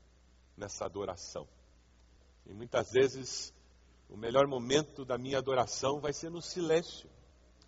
nessa 0.55 0.85
adoração. 0.85 1.45
E 2.45 2.53
muitas 2.53 2.93
vezes 2.93 3.53
o 4.07 4.15
melhor 4.15 4.47
momento 4.47 5.03
da 5.03 5.17
minha 5.17 5.37
adoração 5.37 5.99
vai 5.99 6.13
ser 6.13 6.29
no 6.29 6.41
silêncio, 6.41 7.09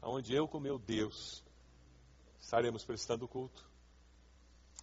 onde 0.01 0.33
eu 0.33 0.47
com 0.47 0.57
meu 0.57 0.79
Deus 0.79 1.43
estaremos 2.39 2.85
prestando 2.85 3.27
culto. 3.27 3.68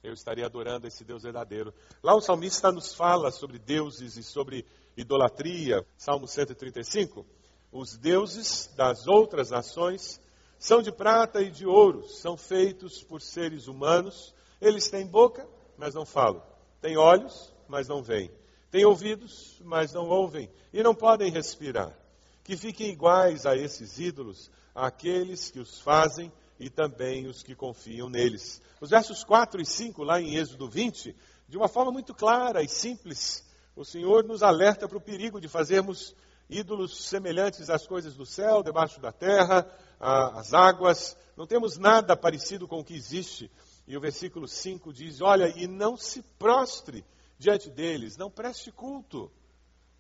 Eu 0.03 0.13
estarei 0.13 0.45
adorando 0.45 0.87
esse 0.87 1.05
Deus 1.05 1.23
verdadeiro. 1.23 1.73
Lá 2.03 2.15
o 2.15 2.21
salmista 2.21 2.71
nos 2.71 2.95
fala 2.95 3.31
sobre 3.31 3.59
deuses 3.59 4.17
e 4.17 4.23
sobre 4.23 4.65
idolatria, 4.97 5.85
Salmo 5.97 6.27
135, 6.27 7.27
os 7.73 7.97
deuses 7.97 8.73
das 8.77 9.07
outras 9.07 9.51
nações 9.51 10.21
são 10.59 10.81
de 10.81 10.91
prata 10.91 11.43
e 11.43 11.51
de 11.51 11.67
ouro, 11.67 12.09
são 12.09 12.37
feitos 12.37 13.03
por 13.03 13.21
seres 13.21 13.69
humanos. 13.69 14.35
Eles 14.61 14.89
têm 14.89 15.07
boca, 15.07 15.47
mas 15.77 15.95
não 15.95 16.07
falam. 16.07 16.43
Têm 16.81 16.97
olhos, 16.97 17.53
mas 17.69 17.89
não 17.89 18.03
veem. 18.03 18.31
Têm 18.71 18.85
ouvidos, 18.85 19.61
mas 19.65 19.93
não 19.93 20.09
ouvem. 20.09 20.51
E 20.73 20.83
não 20.83 20.95
podem 20.95 21.31
respirar. 21.31 21.97
Que 22.43 22.57
fiquem 22.57 22.91
iguais 22.91 23.45
a 23.45 23.57
esses 23.57 23.99
ídolos, 23.99 24.51
àqueles 24.75 25.51
que 25.51 25.59
os 25.59 25.81
fazem 25.81 26.33
e 26.59 26.71
também 26.71 27.27
os 27.27 27.43
que 27.43 27.55
confiam 27.55 28.09
neles. 28.09 28.63
Os 28.81 28.91
versos 28.91 29.23
4 29.25 29.61
e 29.61 29.67
5, 29.67 30.03
lá 30.03 30.21
em 30.21 30.37
Êxodo 30.37 30.69
20, 30.69 31.15
de 31.49 31.57
uma 31.57 31.69
forma 31.69 31.93
muito 31.93 32.15
clara 32.15 32.63
e 32.63 32.69
simples, 32.69 33.45
o 33.75 33.85
Senhor 33.85 34.25
nos 34.25 34.43
alerta 34.43 34.89
para 34.89 34.99
o 34.99 35.01
perigo 35.01 35.41
de 35.41 35.49
fazermos 35.49 36.15
ídolos 36.49 37.07
semelhantes 37.07 37.69
às 37.69 37.87
coisas 37.87 38.15
do 38.15 38.25
céu, 38.25 38.63
debaixo 38.63 39.01
da 39.01 39.13
terra, 39.13 39.67
às 40.01 40.55
águas. 40.55 41.17
Não 41.37 41.47
temos 41.47 41.77
nada 41.77 42.17
parecido 42.17 42.67
com 42.67 42.81
o 42.81 42.85
que 42.85 42.95
existe. 42.95 43.51
E 43.87 43.97
o 43.97 44.01
versículo 44.01 44.49
5 44.49 44.93
diz: 44.93 45.21
Olha, 45.21 45.49
e 45.57 45.67
não 45.67 45.97
se 45.97 46.23
prostre 46.39 47.05
diante 47.39 47.71
deles, 47.71 48.17
não 48.17 48.31
preste 48.31 48.73
culto, 48.73 49.31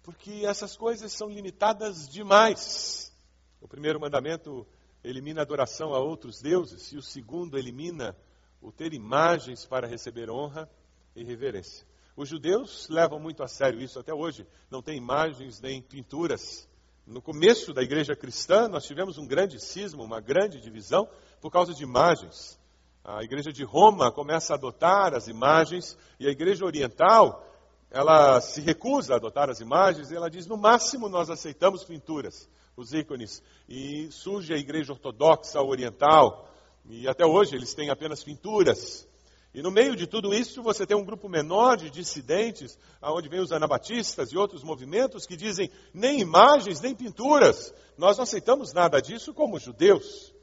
porque 0.02 0.44
essas 0.46 0.76
coisas 0.76 1.12
são 1.12 1.28
limitadas 1.28 2.08
demais. 2.08 3.12
O 3.60 3.68
primeiro 3.68 4.00
mandamento 4.00 4.66
elimina 5.08 5.40
a 5.40 5.42
adoração 5.42 5.94
a 5.94 6.00
outros 6.00 6.40
deuses, 6.40 6.92
e 6.92 6.96
o 6.96 7.02
segundo 7.02 7.56
elimina 7.56 8.16
o 8.60 8.72
ter 8.72 8.92
imagens 8.92 9.64
para 9.64 9.86
receber 9.86 10.28
honra 10.28 10.68
e 11.14 11.22
reverência. 11.22 11.86
Os 12.16 12.28
judeus 12.28 12.88
levam 12.88 13.20
muito 13.20 13.42
a 13.42 13.48
sério 13.48 13.80
isso 13.80 13.98
até 13.98 14.12
hoje. 14.12 14.46
Não 14.70 14.82
tem 14.82 14.96
imagens 14.96 15.60
nem 15.60 15.80
pinturas. 15.80 16.68
No 17.06 17.22
começo 17.22 17.72
da 17.72 17.82
igreja 17.82 18.16
cristã, 18.16 18.68
nós 18.68 18.84
tivemos 18.84 19.16
um 19.16 19.26
grande 19.26 19.60
cisma, 19.60 20.02
uma 20.02 20.20
grande 20.20 20.60
divisão 20.60 21.08
por 21.40 21.52
causa 21.52 21.72
de 21.72 21.84
imagens. 21.84 22.58
A 23.04 23.22
igreja 23.22 23.52
de 23.52 23.62
Roma 23.62 24.10
começa 24.10 24.54
a 24.54 24.56
adotar 24.56 25.14
as 25.14 25.28
imagens 25.28 25.96
e 26.18 26.26
a 26.26 26.30
igreja 26.30 26.64
oriental, 26.64 27.46
ela 27.90 28.40
se 28.40 28.60
recusa 28.60 29.12
a 29.12 29.16
adotar 29.16 29.48
as 29.48 29.60
imagens 29.60 30.10
e 30.10 30.16
ela 30.16 30.28
diz: 30.28 30.46
no 30.46 30.56
máximo 30.56 31.08
nós 31.08 31.30
aceitamos 31.30 31.84
pinturas, 31.84 32.48
os 32.76 32.92
ícones. 32.92 33.42
E 33.68 34.10
surge 34.10 34.52
a 34.52 34.58
igreja 34.58 34.92
ortodoxa 34.92 35.60
oriental, 35.60 36.48
e 36.84 37.08
até 37.08 37.24
hoje 37.24 37.56
eles 37.56 37.74
têm 37.74 37.90
apenas 37.90 38.22
pinturas. 38.22 39.08
E 39.56 39.62
no 39.62 39.70
meio 39.70 39.96
de 39.96 40.06
tudo 40.06 40.34
isso, 40.34 40.62
você 40.62 40.86
tem 40.86 40.94
um 40.94 41.04
grupo 41.04 41.30
menor 41.30 41.78
de 41.78 41.88
dissidentes, 41.88 42.78
aonde 43.00 43.26
vem 43.26 43.40
os 43.40 43.52
anabatistas 43.52 44.30
e 44.30 44.36
outros 44.36 44.62
movimentos 44.62 45.24
que 45.24 45.34
dizem 45.34 45.70
nem 45.94 46.20
imagens, 46.20 46.82
nem 46.82 46.94
pinturas. 46.94 47.72
Nós 47.96 48.18
não 48.18 48.24
aceitamos 48.24 48.74
nada 48.74 49.00
disso 49.00 49.32
como 49.32 49.58
judeus, 49.58 50.34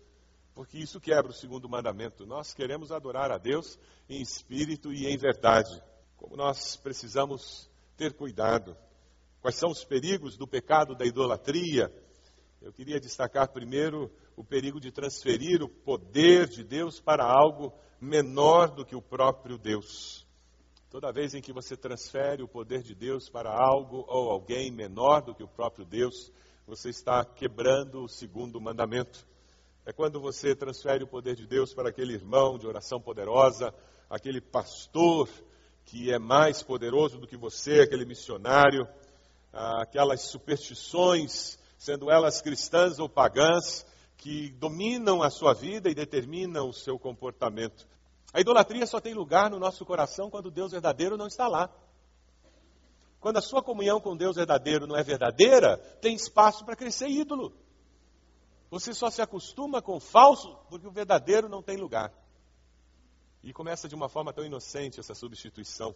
porque 0.56 0.80
isso 0.80 1.00
quebra 1.00 1.32
o 1.32 1.36
segundo 1.36 1.70
mandamento. 1.70 2.26
Nós 2.26 2.56
queremos 2.56 2.92
adorar 2.92 3.32
a 3.32 3.38
Deus 3.38 3.78
em 4.10 4.20
espírito 4.20 4.92
e 4.92 5.06
em 5.06 5.16
verdade. 5.16 5.80
Como 6.18 6.36
nós 6.36 6.76
precisamos 6.76 7.70
ter 7.96 8.14
cuidado. 8.14 8.76
Quais 9.42 9.56
são 9.56 9.70
os 9.70 9.84
perigos 9.84 10.38
do 10.38 10.48
pecado 10.48 10.96
da 10.96 11.06
idolatria? 11.06 11.94
Eu 12.64 12.72
queria 12.72 12.98
destacar 12.98 13.50
primeiro 13.50 14.10
o 14.38 14.44
perigo 14.44 14.80
de 14.80 14.90
transferir 14.90 15.62
o 15.62 15.68
poder 15.68 16.48
de 16.48 16.64
Deus 16.64 16.98
para 16.98 17.26
algo 17.26 17.74
menor 18.00 18.72
do 18.72 18.86
que 18.86 18.96
o 18.96 19.02
próprio 19.02 19.58
Deus. 19.58 20.26
Toda 20.90 21.12
vez 21.12 21.34
em 21.34 21.42
que 21.42 21.52
você 21.52 21.76
transfere 21.76 22.42
o 22.42 22.48
poder 22.48 22.82
de 22.82 22.96
Deus 22.96 23.28
para 23.28 23.52
algo 23.52 24.06
ou 24.08 24.30
alguém 24.30 24.72
menor 24.72 25.24
do 25.24 25.36
que 25.36 25.44
o 25.44 25.48
próprio 25.48 25.84
Deus, 25.84 26.32
você 26.66 26.90
está 26.90 27.26
quebrando 27.26 28.06
o 28.06 28.08
segundo 28.08 28.62
mandamento. 28.62 29.28
É 29.86 29.92
quando 29.92 30.22
você 30.22 30.56
transfere 30.56 31.04
o 31.04 31.08
poder 31.08 31.36
de 31.36 31.46
Deus 31.46 31.74
para 31.74 31.90
aquele 31.90 32.14
irmão 32.14 32.58
de 32.58 32.66
oração 32.66 33.02
poderosa, 33.02 33.76
aquele 34.10 34.40
pastor 34.40 35.28
que 35.84 36.14
é 36.14 36.18
mais 36.18 36.64
poderoso 36.64 37.18
do 37.18 37.28
que 37.28 37.36
você, 37.36 37.82
aquele 37.82 38.06
missionário, 38.06 38.88
aquelas 39.52 40.22
superstições, 40.22 41.62
sendo 41.84 42.10
elas 42.10 42.42
cristãs 42.42 42.98
ou 42.98 43.10
pagãs, 43.10 43.86
que 44.16 44.52
dominam 44.52 45.22
a 45.22 45.30
sua 45.30 45.54
vida 45.54 45.90
e 45.90 45.94
determinam 45.94 46.70
o 46.70 46.74
seu 46.74 46.98
comportamento. 46.98 47.86
A 48.34 48.40
idolatria 48.40 48.88
só 48.88 49.02
tem 49.02 49.14
lugar 49.14 49.50
no 49.50 49.60
nosso 49.60 49.86
coração 49.86 50.30
quando 50.30 50.50
Deus 50.50 50.72
verdadeiro 50.72 51.18
não 51.18 51.28
está 51.28 51.46
lá. 51.46 51.70
Quando 53.20 53.36
a 53.36 53.42
sua 53.42 53.62
comunhão 53.62 54.00
com 54.00 54.16
Deus 54.16 54.38
verdadeiro 54.38 54.88
não 54.88 54.96
é 54.96 55.04
verdadeira, 55.04 55.78
tem 56.02 56.16
espaço 56.16 56.64
para 56.64 56.78
crescer 56.78 57.10
ídolo. 57.10 57.54
Você 58.72 58.94
só 58.94 59.10
se 59.10 59.22
acostuma 59.22 59.82
com 59.82 59.98
o 59.98 60.00
falso 60.00 60.56
porque 60.70 60.88
o 60.88 60.92
verdadeiro 60.92 61.50
não 61.50 61.62
tem 61.62 61.76
lugar. 61.76 62.14
E 63.44 63.52
começa 63.52 63.90
de 63.90 63.96
uma 63.96 64.08
forma 64.08 64.32
tão 64.32 64.46
inocente 64.46 65.02
essa 65.02 65.14
substituição. 65.14 65.94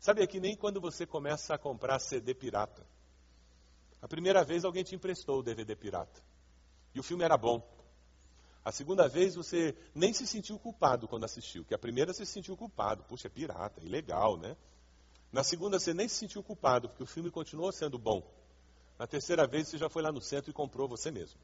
Sabe 0.00 0.26
que 0.26 0.40
nem 0.40 0.56
quando 0.56 0.80
você 0.80 1.06
começa 1.06 1.54
a 1.54 1.58
comprar 1.58 2.00
CD 2.00 2.34
pirata. 2.34 2.84
A 4.02 4.08
primeira 4.08 4.42
vez 4.44 4.64
alguém 4.64 4.82
te 4.82 4.94
emprestou 4.94 5.40
o 5.40 5.42
DVD 5.42 5.76
pirata. 5.76 6.22
E 6.94 7.00
o 7.00 7.02
filme 7.02 7.24
era 7.24 7.36
bom. 7.36 7.62
A 8.64 8.72
segunda 8.72 9.08
vez 9.08 9.34
você 9.34 9.74
nem 9.94 10.12
se 10.12 10.26
sentiu 10.26 10.58
culpado 10.58 11.08
quando 11.08 11.24
assistiu, 11.24 11.64
que 11.64 11.74
a 11.74 11.78
primeira 11.78 12.12
você 12.12 12.26
se 12.26 12.32
sentiu 12.32 12.56
culpado. 12.56 13.04
Puxa, 13.04 13.28
é 13.28 13.30
pirata, 13.30 13.80
é 13.80 13.84
ilegal, 13.84 14.36
né? 14.36 14.56
Na 15.32 15.42
segunda 15.42 15.78
você 15.78 15.94
nem 15.94 16.08
se 16.08 16.16
sentiu 16.16 16.42
culpado, 16.42 16.88
porque 16.88 17.02
o 17.02 17.06
filme 17.06 17.30
continuou 17.30 17.72
sendo 17.72 17.98
bom. 17.98 18.22
Na 18.98 19.06
terceira 19.06 19.46
vez 19.46 19.68
você 19.68 19.78
já 19.78 19.88
foi 19.88 20.02
lá 20.02 20.12
no 20.12 20.20
centro 20.20 20.50
e 20.50 20.52
comprou 20.52 20.88
você 20.88 21.10
mesmo. 21.10 21.40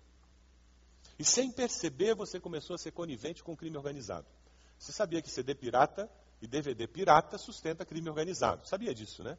E 1.19 1.25
sem 1.25 1.51
perceber 1.51 2.15
você 2.15 2.39
começou 2.39 2.75
a 2.75 2.79
ser 2.79 2.91
conivente 2.91 3.43
com 3.43 3.53
o 3.53 3.57
crime 3.57 3.77
organizado. 3.77 4.27
Você 4.79 4.93
sabia 4.93 5.23
que 5.23 5.31
CD 5.31 5.55
pirata 5.55 6.11
E 6.43 6.47
DVD 6.47 6.87
pirata 6.87 7.39
sustenta 7.39 7.87
crime 7.87 8.11
organizado. 8.11 8.69
Sabia 8.69 8.95
disso, 8.95 9.23
né? 9.23 9.39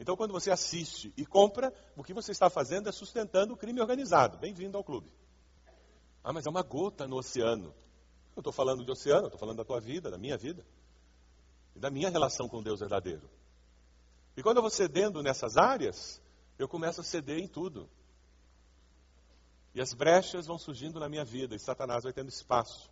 Então, 0.00 0.16
quando 0.16 0.32
você 0.32 0.50
assiste 0.50 1.12
e 1.14 1.26
compra, 1.26 1.70
o 1.94 2.02
que 2.02 2.14
você 2.14 2.32
está 2.32 2.48
fazendo 2.48 2.88
é 2.88 2.92
sustentando 2.92 3.52
o 3.52 3.56
crime 3.56 3.82
organizado. 3.82 4.38
Bem-vindo 4.38 4.78
ao 4.78 4.82
clube. 4.82 5.12
Ah, 6.24 6.32
mas 6.32 6.46
é 6.46 6.50
uma 6.50 6.62
gota 6.62 7.06
no 7.06 7.18
oceano. 7.18 7.74
Eu 8.34 8.40
estou 8.40 8.52
falando 8.52 8.82
de 8.82 8.90
oceano, 8.90 9.26
estou 9.26 9.38
falando 9.38 9.58
da 9.58 9.64
tua 9.64 9.78
vida, 9.78 10.10
da 10.10 10.16
minha 10.16 10.38
vida. 10.38 10.66
E 11.76 11.78
da 11.78 11.90
minha 11.90 12.08
relação 12.08 12.48
com 12.48 12.62
Deus 12.62 12.80
verdadeiro. 12.80 13.28
E 14.34 14.42
quando 14.42 14.56
eu 14.56 14.62
vou 14.62 14.70
cedendo 14.70 15.22
nessas 15.22 15.58
áreas, 15.58 16.18
eu 16.58 16.66
começo 16.66 17.02
a 17.02 17.04
ceder 17.04 17.38
em 17.38 17.46
tudo. 17.46 17.86
E 19.74 19.82
as 19.82 19.92
brechas 19.92 20.46
vão 20.46 20.58
surgindo 20.58 20.98
na 20.98 21.10
minha 21.10 21.26
vida, 21.26 21.54
e 21.54 21.58
Satanás 21.58 22.04
vai 22.04 22.12
tendo 22.14 22.30
espaço. 22.30 22.90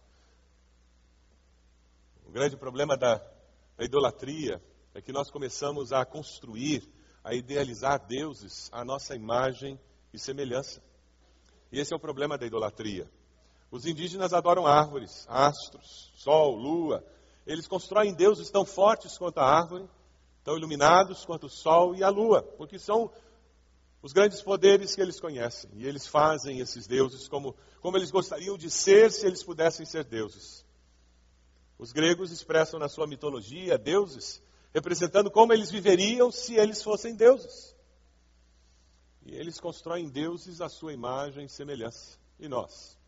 O 2.26 2.30
grande 2.30 2.54
problema 2.54 2.98
da, 2.98 3.16
da 3.78 3.84
idolatria 3.84 4.62
é 4.94 5.00
que 5.00 5.12
nós 5.12 5.30
começamos 5.30 5.92
a 5.92 6.04
construir, 6.04 6.86
a 7.28 7.34
idealizar 7.34 8.06
deuses 8.06 8.70
à 8.72 8.82
nossa 8.82 9.14
imagem 9.14 9.78
e 10.14 10.18
semelhança. 10.18 10.82
E 11.70 11.78
esse 11.78 11.92
é 11.92 11.96
o 11.96 12.00
problema 12.00 12.38
da 12.38 12.46
idolatria. 12.46 13.06
Os 13.70 13.84
indígenas 13.84 14.32
adoram 14.32 14.66
árvores, 14.66 15.26
astros, 15.28 16.10
sol, 16.16 16.56
lua. 16.56 17.04
Eles 17.46 17.68
constroem 17.68 18.14
deuses 18.14 18.48
tão 18.48 18.64
fortes 18.64 19.18
quanto 19.18 19.40
a 19.40 19.44
árvore, 19.44 19.86
tão 20.42 20.56
iluminados 20.56 21.26
quanto 21.26 21.48
o 21.48 21.50
sol 21.50 21.94
e 21.94 22.02
a 22.02 22.08
lua, 22.08 22.42
porque 22.56 22.78
são 22.78 23.12
os 24.00 24.14
grandes 24.14 24.40
poderes 24.40 24.94
que 24.94 25.02
eles 25.02 25.20
conhecem. 25.20 25.68
E 25.74 25.86
eles 25.86 26.06
fazem 26.06 26.60
esses 26.60 26.86
deuses 26.86 27.28
como, 27.28 27.54
como 27.82 27.98
eles 27.98 28.10
gostariam 28.10 28.56
de 28.56 28.70
ser 28.70 29.12
se 29.12 29.26
eles 29.26 29.42
pudessem 29.42 29.84
ser 29.84 30.04
deuses. 30.04 30.64
Os 31.78 31.92
gregos 31.92 32.32
expressam 32.32 32.80
na 32.80 32.88
sua 32.88 33.06
mitologia 33.06 33.76
deuses 33.76 34.40
representando 34.72 35.30
como 35.30 35.52
eles 35.52 35.70
viveriam 35.70 36.30
se 36.30 36.54
eles 36.54 36.82
fossem 36.82 37.14
deuses. 37.14 37.76
E 39.24 39.34
eles 39.34 39.60
constroem 39.60 40.08
deuses 40.08 40.60
à 40.60 40.68
sua 40.68 40.92
imagem 40.92 41.44
e 41.44 41.48
semelhança. 41.48 42.18
E 42.38 42.48
nós? 42.48 42.98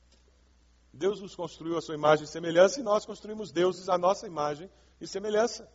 Deus 0.93 1.21
nos 1.21 1.35
construiu 1.35 1.79
a 1.79 1.81
sua 1.81 1.95
imagem 1.95 2.25
e 2.25 2.29
semelhança 2.29 2.81
e 2.81 2.83
nós 2.83 3.07
construímos 3.07 3.52
deuses 3.52 3.88
à 3.88 3.97
nossa 3.97 4.26
imagem 4.26 4.71
e 5.00 5.07
semelhança. 5.07 5.69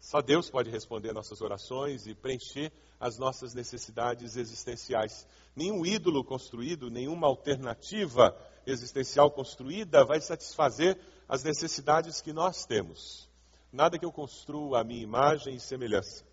Só 0.00 0.22
Deus 0.22 0.48
pode 0.48 0.70
responder 0.70 1.12
nossas 1.12 1.42
orações 1.42 2.06
e 2.06 2.14
preencher 2.14 2.72
as 2.98 3.18
nossas 3.18 3.52
necessidades 3.52 4.34
existenciais. 4.36 5.26
Nenhum 5.54 5.84
ídolo 5.84 6.24
construído, 6.24 6.90
nenhuma 6.90 7.26
alternativa 7.26 8.34
existencial 8.66 9.30
construída 9.30 10.04
vai 10.04 10.20
satisfazer 10.20 10.98
as 11.28 11.44
necessidades 11.44 12.20
que 12.22 12.32
nós 12.32 12.64
temos. 12.64 13.29
Nada 13.72 13.98
que 13.98 14.04
eu 14.04 14.12
construa 14.12 14.80
a 14.80 14.84
minha 14.84 15.02
imagem 15.02 15.54
e 15.54 15.60
semelhança 15.60 16.24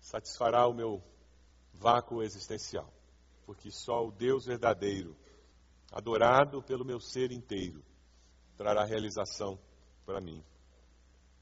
satisfará 0.00 0.66
o 0.66 0.74
meu 0.74 1.02
vácuo 1.74 2.22
existencial, 2.22 2.92
porque 3.44 3.70
só 3.70 4.06
o 4.06 4.12
Deus 4.12 4.46
verdadeiro, 4.46 5.16
adorado 5.92 6.62
pelo 6.62 6.84
meu 6.84 7.00
ser 7.00 7.30
inteiro, 7.30 7.82
trará 8.56 8.84
realização 8.84 9.58
para 10.04 10.20
mim. 10.20 10.42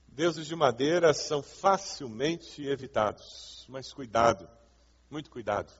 Deuses 0.09 0.47
de 0.47 0.57
madeira 0.57 1.13
são 1.13 1.43
facilmente 1.43 2.67
evitados, 2.67 3.67
mas 3.69 3.93
cuidado, 3.93 4.49
muito 5.11 5.31
cuidado 5.31 5.73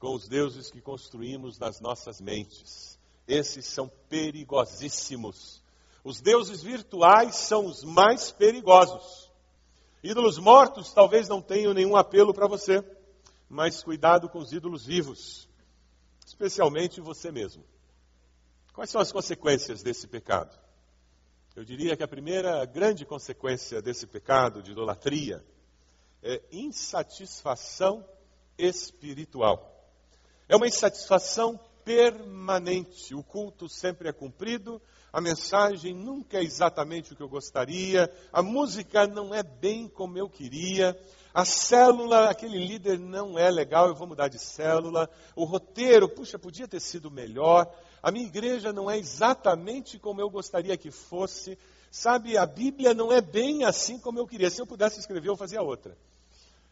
com 0.00 0.14
os 0.14 0.26
deuses 0.26 0.70
que 0.70 0.80
construímos 0.80 1.58
nas 1.58 1.78
nossas 1.78 2.20
mentes. 2.20 2.98
Esses 3.28 3.66
são 3.66 3.86
perigosíssimos. 4.08 5.59
Os 6.02 6.20
deuses 6.20 6.62
virtuais 6.62 7.36
são 7.36 7.66
os 7.66 7.84
mais 7.84 8.30
perigosos. 8.32 9.30
Ídolos 10.02 10.38
mortos 10.38 10.92
talvez 10.92 11.28
não 11.28 11.42
tenham 11.42 11.74
nenhum 11.74 11.94
apelo 11.94 12.32
para 12.32 12.46
você, 12.46 12.82
mas 13.48 13.82
cuidado 13.82 14.28
com 14.28 14.38
os 14.38 14.52
ídolos 14.52 14.86
vivos, 14.86 15.48
especialmente 16.24 17.00
você 17.00 17.30
mesmo. 17.30 17.64
Quais 18.72 18.88
são 18.88 19.00
as 19.00 19.12
consequências 19.12 19.82
desse 19.82 20.06
pecado? 20.06 20.58
Eu 21.54 21.64
diria 21.64 21.96
que 21.96 22.02
a 22.02 22.08
primeira 22.08 22.64
grande 22.64 23.04
consequência 23.04 23.82
desse 23.82 24.06
pecado 24.06 24.62
de 24.62 24.70
idolatria 24.70 25.44
é 26.22 26.40
insatisfação 26.50 28.06
espiritual. 28.56 29.68
É 30.48 30.56
uma 30.56 30.68
insatisfação 30.68 31.58
permanente. 31.84 33.14
O 33.14 33.22
culto 33.22 33.68
sempre 33.68 34.08
é 34.08 34.12
cumprido, 34.12 34.80
a 35.12 35.20
mensagem 35.20 35.94
nunca 35.94 36.38
é 36.38 36.42
exatamente 36.42 37.12
o 37.12 37.16
que 37.16 37.22
eu 37.22 37.28
gostaria, 37.28 38.10
a 38.32 38.42
música 38.42 39.06
não 39.06 39.34
é 39.34 39.42
bem 39.42 39.88
como 39.88 40.16
eu 40.16 40.28
queria, 40.28 40.98
a 41.32 41.44
célula, 41.44 42.28
aquele 42.28 42.58
líder 42.58 42.98
não 42.98 43.38
é 43.38 43.50
legal, 43.50 43.88
eu 43.88 43.94
vou 43.94 44.06
mudar 44.06 44.28
de 44.28 44.38
célula, 44.38 45.08
o 45.36 45.44
roteiro, 45.44 46.08
puxa, 46.08 46.38
podia 46.38 46.66
ter 46.66 46.80
sido 46.80 47.10
melhor, 47.10 47.72
a 48.02 48.10
minha 48.10 48.26
igreja 48.26 48.72
não 48.72 48.90
é 48.90 48.98
exatamente 48.98 49.98
como 49.98 50.20
eu 50.20 50.30
gostaria 50.30 50.76
que 50.76 50.90
fosse. 50.90 51.58
Sabe, 51.90 52.38
a 52.38 52.46
Bíblia 52.46 52.94
não 52.94 53.12
é 53.12 53.20
bem 53.20 53.64
assim 53.64 53.98
como 53.98 54.18
eu 54.18 54.26
queria. 54.26 54.48
Se 54.48 54.62
eu 54.62 54.66
pudesse 54.66 55.00
escrever, 55.00 55.28
eu 55.28 55.36
fazia 55.36 55.60
outra. 55.60 55.96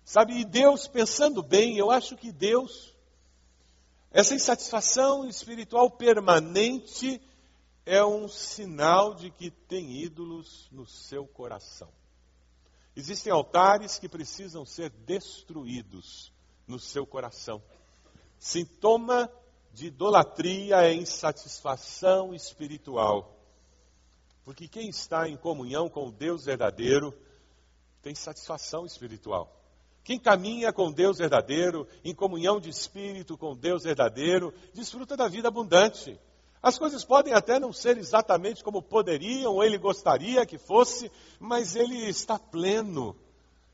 Sabe, 0.04 0.40
e 0.40 0.44
Deus, 0.44 0.86
pensando 0.86 1.42
bem, 1.42 1.76
eu 1.76 1.90
acho 1.90 2.16
que 2.16 2.32
Deus, 2.32 2.94
essa 4.10 4.34
insatisfação 4.34 5.28
espiritual 5.28 5.90
permanente, 5.90 7.20
é 7.88 8.04
um 8.04 8.28
sinal 8.28 9.14
de 9.14 9.30
que 9.30 9.50
tem 9.50 10.02
ídolos 10.02 10.68
no 10.70 10.86
seu 10.86 11.26
coração. 11.26 11.88
Existem 12.94 13.32
altares 13.32 13.98
que 13.98 14.06
precisam 14.06 14.62
ser 14.66 14.90
destruídos 14.90 16.30
no 16.66 16.78
seu 16.78 17.06
coração. 17.06 17.62
Sintoma 18.38 19.32
de 19.72 19.86
idolatria 19.86 20.82
é 20.82 20.92
insatisfação 20.92 22.34
espiritual. 22.34 23.34
Porque 24.44 24.68
quem 24.68 24.90
está 24.90 25.26
em 25.26 25.38
comunhão 25.38 25.88
com 25.88 26.08
o 26.08 26.12
Deus 26.12 26.44
verdadeiro 26.44 27.14
tem 28.02 28.14
satisfação 28.14 28.84
espiritual. 28.84 29.50
Quem 30.04 30.20
caminha 30.20 30.74
com 30.74 30.92
Deus 30.92 31.16
verdadeiro, 31.16 31.88
em 32.04 32.14
comunhão 32.14 32.60
de 32.60 32.68
espírito 32.68 33.38
com 33.38 33.56
Deus 33.56 33.84
verdadeiro, 33.84 34.52
desfruta 34.74 35.16
da 35.16 35.26
vida 35.26 35.48
abundante. 35.48 36.20
As 36.62 36.78
coisas 36.78 37.04
podem 37.04 37.32
até 37.32 37.58
não 37.58 37.72
ser 37.72 37.96
exatamente 37.96 38.64
como 38.64 38.82
poderiam 38.82 39.54
ou 39.54 39.64
ele 39.64 39.78
gostaria 39.78 40.46
que 40.46 40.58
fosse, 40.58 41.10
mas 41.38 41.76
ele 41.76 42.08
está 42.08 42.38
pleno, 42.38 43.16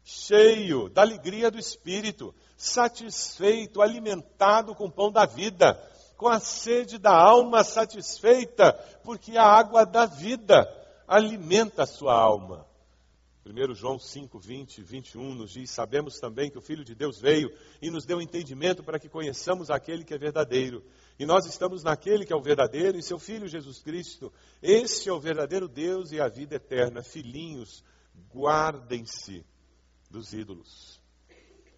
cheio 0.04 0.88
da 0.90 1.02
alegria 1.02 1.50
do 1.50 1.58
espírito, 1.58 2.34
satisfeito, 2.56 3.80
alimentado 3.80 4.74
com 4.74 4.86
o 4.86 4.92
pão 4.92 5.10
da 5.10 5.24
vida 5.24 5.80
com 6.16 6.28
a 6.28 6.40
sede 6.40 6.98
da 6.98 7.14
alma 7.14 7.64
satisfeita, 7.64 8.72
porque 9.02 9.36
a 9.36 9.44
água 9.44 9.84
da 9.84 10.06
vida 10.06 10.66
alimenta 11.06 11.82
a 11.82 11.86
sua 11.86 12.14
alma. 12.14 12.66
1 13.46 13.74
João 13.74 13.98
5, 13.98 14.38
20 14.38 14.78
e 14.78 14.82
21 14.82 15.34
nos 15.34 15.50
diz: 15.52 15.70
Sabemos 15.70 16.18
também 16.18 16.50
que 16.50 16.56
o 16.56 16.62
Filho 16.62 16.82
de 16.82 16.94
Deus 16.94 17.20
veio 17.20 17.54
e 17.80 17.90
nos 17.90 18.06
deu 18.06 18.22
entendimento 18.22 18.82
para 18.82 18.98
que 18.98 19.08
conheçamos 19.08 19.70
aquele 19.70 20.02
que 20.02 20.14
é 20.14 20.18
verdadeiro. 20.18 20.82
E 21.18 21.26
nós 21.26 21.44
estamos 21.44 21.82
naquele 21.82 22.24
que 22.24 22.32
é 22.32 22.36
o 22.36 22.40
verdadeiro, 22.40 22.98
e 22.98 23.02
seu 23.02 23.18
Filho 23.18 23.46
Jesus 23.46 23.82
Cristo. 23.82 24.32
Este 24.62 25.10
é 25.10 25.12
o 25.12 25.20
verdadeiro 25.20 25.68
Deus 25.68 26.10
e 26.10 26.20
a 26.20 26.26
vida 26.26 26.56
eterna. 26.56 27.02
Filhinhos, 27.02 27.84
guardem-se 28.34 29.44
dos 30.10 30.32
ídolos. 30.32 30.98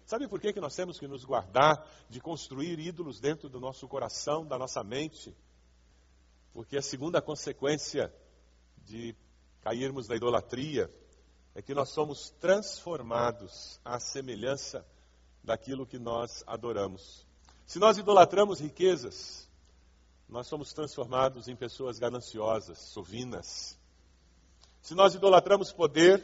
Sabe 0.05 0.25
por 0.29 0.39
que, 0.39 0.53
que 0.53 0.61
nós 0.61 0.73
temos 0.73 0.97
que 0.97 1.05
nos 1.05 1.25
guardar 1.25 1.85
de 2.09 2.21
construir 2.21 2.79
ídolos 2.79 3.19
dentro 3.19 3.49
do 3.49 3.59
nosso 3.59 3.89
coração, 3.89 4.45
da 4.45 4.57
nossa 4.57 4.81
mente? 4.85 5.35
Porque 6.53 6.77
a 6.77 6.81
segunda 6.81 7.21
consequência 7.21 8.13
de 8.85 9.13
cairmos 9.59 10.07
na 10.07 10.15
idolatria 10.15 10.89
é 11.57 11.61
que 11.63 11.73
nós 11.73 11.89
somos 11.89 12.29
transformados 12.39 13.79
à 13.83 13.99
semelhança 13.99 14.85
daquilo 15.43 15.87
que 15.87 15.97
nós 15.97 16.43
adoramos. 16.45 17.25
Se 17.65 17.79
nós 17.79 17.97
idolatramos 17.97 18.59
riquezas, 18.59 19.49
nós 20.29 20.45
somos 20.45 20.71
transformados 20.71 21.47
em 21.47 21.55
pessoas 21.55 21.97
gananciosas, 21.97 22.77
sovinas. 22.77 23.75
Se 24.83 24.93
nós 24.93 25.15
idolatramos 25.15 25.71
poder, 25.71 26.23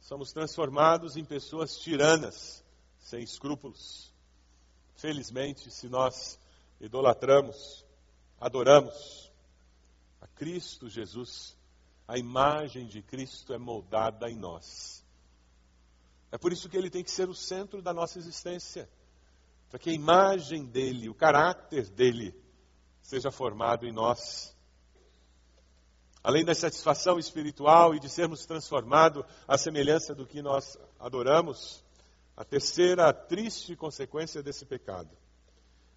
somos 0.00 0.32
transformados 0.32 1.14
em 1.18 1.26
pessoas 1.26 1.76
tiranas, 1.76 2.64
sem 2.98 3.22
escrúpulos. 3.22 4.14
Felizmente, 4.94 5.70
se 5.70 5.90
nós 5.90 6.38
idolatramos, 6.80 7.84
adoramos 8.40 9.30
a 10.22 10.26
Cristo 10.28 10.88
Jesus, 10.88 11.54
a 12.06 12.18
imagem 12.18 12.86
de 12.86 13.02
Cristo 13.02 13.54
é 13.54 13.58
moldada 13.58 14.30
em 14.30 14.36
nós. 14.36 15.04
É 16.30 16.36
por 16.36 16.52
isso 16.52 16.68
que 16.68 16.76
ele 16.76 16.90
tem 16.90 17.02
que 17.02 17.10
ser 17.10 17.28
o 17.28 17.34
centro 17.34 17.80
da 17.80 17.92
nossa 17.92 18.18
existência, 18.18 18.88
para 19.70 19.78
que 19.78 19.90
a 19.90 19.94
imagem 19.94 20.66
dele, 20.66 21.08
o 21.08 21.14
caráter 21.14 21.88
dele, 21.88 22.34
seja 23.00 23.30
formado 23.30 23.86
em 23.86 23.92
nós. 23.92 24.54
além 26.22 26.42
da 26.42 26.54
satisfação 26.54 27.18
espiritual 27.18 27.94
e 27.94 28.00
de 28.00 28.08
sermos 28.08 28.46
transformados 28.46 29.24
à 29.46 29.58
semelhança 29.58 30.14
do 30.14 30.26
que 30.26 30.40
nós 30.40 30.78
adoramos, 30.98 31.84
a 32.34 32.42
terceira 32.42 33.12
triste 33.12 33.76
consequência 33.76 34.42
desse 34.42 34.64
pecado 34.64 35.14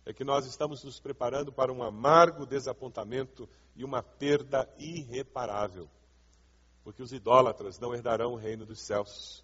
é 0.08 0.14
que 0.14 0.24
nós 0.24 0.46
estamos 0.46 0.86
nos 0.86 1.02
preparando 1.02 1.52
para 1.52 1.72
um 1.72 1.84
amargo 1.84 2.46
desapontamento 2.46 3.48
e 3.76 3.84
uma 3.84 4.02
perda 4.02 4.66
irreparável, 4.80 5.90
porque 6.82 7.04
os 7.04 7.12
idólatras 7.12 7.78
não 7.78 7.94
herdarão 7.94 8.32
o 8.32 8.38
reino 8.38 8.66
dos 8.66 8.80
céus. 8.80 9.44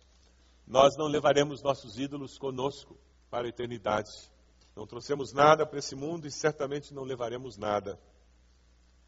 Nós 0.65 0.95
não 0.95 1.07
levaremos 1.07 1.61
nossos 1.61 1.99
ídolos 1.99 2.37
conosco 2.37 2.97
para 3.29 3.45
a 3.45 3.49
eternidade. 3.49 4.09
Não 4.73 4.87
trouxemos 4.87 5.33
nada 5.33 5.65
para 5.65 5.79
esse 5.79 5.97
mundo 5.97 6.27
e 6.27 6.31
certamente 6.31 6.93
não 6.93 7.03
levaremos 7.03 7.57
nada. 7.57 7.99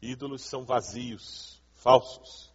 Ídolos 0.02 0.42
são 0.42 0.62
vazios, 0.62 1.58
falsos. 1.72 2.52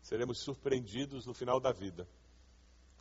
Seremos 0.00 0.42
surpreendidos 0.42 1.26
no 1.26 1.34
final 1.34 1.60
da 1.60 1.72
vida 1.72 2.08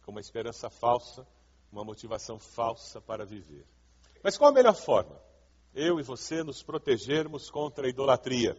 com 0.04 0.12
uma 0.12 0.20
esperança 0.20 0.70
falsa, 0.70 1.26
uma 1.72 1.86
motivação 1.86 2.38
falsa 2.38 3.00
para 3.00 3.26
viver. 3.26 3.66
Mas 4.24 4.38
qual 4.38 4.52
a 4.52 4.54
melhor 4.54 4.74
forma? 4.74 5.22
Eu 5.76 6.00
e 6.00 6.04
você 6.04 6.44
nos 6.44 6.64
protegermos 6.64 7.50
contra 7.52 7.86
a 7.86 7.90
idolatria. 7.90 8.58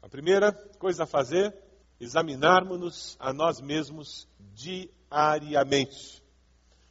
A 0.00 0.08
primeira 0.08 0.52
coisa 0.78 1.02
a 1.02 1.06
fazer, 1.06 1.52
examinarmos-nos 1.98 3.16
a 3.18 3.32
nós 3.32 3.60
mesmos 3.60 4.28
diariamente. 4.54 6.22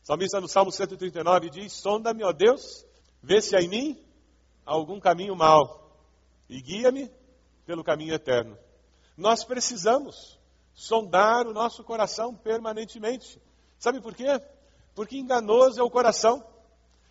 O 0.04 0.06
salmista 0.06 0.42
no 0.42 0.48
Salmo 0.50 0.72
139 0.72 1.50
diz: 1.50 1.72
Sonda-me, 1.72 2.24
ó 2.24 2.34
Deus, 2.34 2.86
vê 3.24 3.42
se 3.42 3.56
há 3.56 3.62
em 3.62 3.70
mim 3.70 4.06
algum 4.66 5.00
caminho 5.00 5.36
mau 5.36 6.04
e 6.50 6.62
guia-me 6.62 7.10
pelo 7.66 7.84
caminho 7.84 8.14
eterno. 8.14 8.58
Nós 9.16 9.46
precisamos 9.46 10.38
sondar 10.74 11.48
o 11.48 11.54
nosso 11.54 11.84
coração 11.84 12.36
permanentemente. 12.36 13.42
Sabe 13.80 14.02
por 14.02 14.14
quê? 14.14 14.42
Porque 14.94 15.18
enganoso 15.18 15.80
é 15.80 15.84
o 15.84 15.90
coração. 15.90 16.46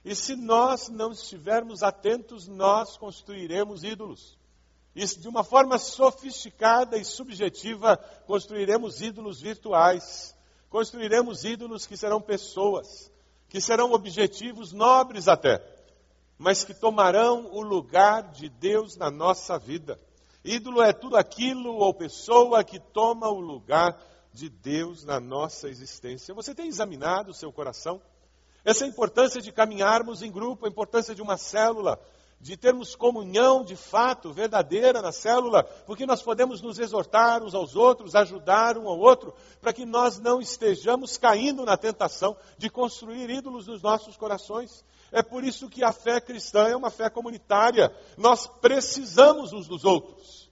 E 0.04 0.14
se 0.14 0.36
nós 0.36 0.88
não 0.88 1.12
estivermos 1.12 1.82
atentos, 1.82 2.46
nós 2.46 2.96
construiremos 2.96 3.82
ídolos. 3.82 4.38
E 4.94 5.04
de 5.04 5.26
uma 5.26 5.42
forma 5.42 5.78
sofisticada 5.78 6.98
e 6.98 7.04
subjetiva, 7.04 7.96
construiremos 8.26 9.00
ídolos 9.00 9.40
virtuais. 9.40 10.36
Construiremos 10.68 11.44
ídolos 11.44 11.86
que 11.86 11.96
serão 11.96 12.20
pessoas, 12.20 13.10
que 13.48 13.60
serão 13.60 13.92
objetivos 13.92 14.72
nobres 14.72 15.26
até, 15.26 15.64
mas 16.36 16.64
que 16.64 16.74
tomarão 16.74 17.48
o 17.52 17.62
lugar 17.62 18.30
de 18.32 18.48
Deus 18.48 18.96
na 18.96 19.10
nossa 19.10 19.58
vida. 19.58 19.98
Ídolo 20.44 20.82
é 20.82 20.92
tudo 20.92 21.16
aquilo 21.16 21.76
ou 21.76 21.94
pessoa 21.94 22.62
que 22.62 22.78
toma 22.78 23.28
o 23.28 23.40
lugar 23.40 23.98
de 24.32 24.50
Deus 24.50 25.04
na 25.04 25.18
nossa 25.18 25.68
existência. 25.68 26.34
Você 26.34 26.54
tem 26.54 26.66
examinado 26.66 27.30
o 27.30 27.34
seu 27.34 27.52
coração? 27.52 28.02
Essa 28.64 28.84
é 28.84 28.86
a 28.86 28.90
importância 28.90 29.42
de 29.42 29.52
caminharmos 29.52 30.22
em 30.22 30.32
grupo, 30.32 30.64
a 30.64 30.68
importância 30.68 31.14
de 31.14 31.20
uma 31.20 31.36
célula, 31.36 32.00
de 32.40 32.56
termos 32.56 32.94
comunhão 32.94 33.64
de 33.64 33.76
fato, 33.76 34.32
verdadeira 34.32 35.00
na 35.00 35.12
célula, 35.12 35.64
porque 35.86 36.06
nós 36.06 36.22
podemos 36.22 36.60
nos 36.60 36.78
exortar 36.78 37.42
uns 37.42 37.54
aos 37.54 37.74
outros, 37.76 38.14
ajudar 38.14 38.76
um 38.76 38.88
ao 38.88 38.98
outro, 38.98 39.34
para 39.60 39.72
que 39.72 39.84
nós 39.84 40.18
não 40.18 40.40
estejamos 40.40 41.16
caindo 41.16 41.64
na 41.64 41.76
tentação 41.76 42.36
de 42.58 42.68
construir 42.68 43.30
ídolos 43.30 43.66
nos 43.66 43.82
nossos 43.82 44.16
corações. 44.16 44.84
É 45.12 45.22
por 45.22 45.44
isso 45.44 45.68
que 45.68 45.84
a 45.84 45.92
fé 45.92 46.20
cristã 46.20 46.68
é 46.68 46.76
uma 46.76 46.90
fé 46.90 47.08
comunitária. 47.08 47.94
Nós 48.16 48.46
precisamos 48.46 49.52
uns 49.52 49.68
dos 49.68 49.84
outros. 49.84 50.43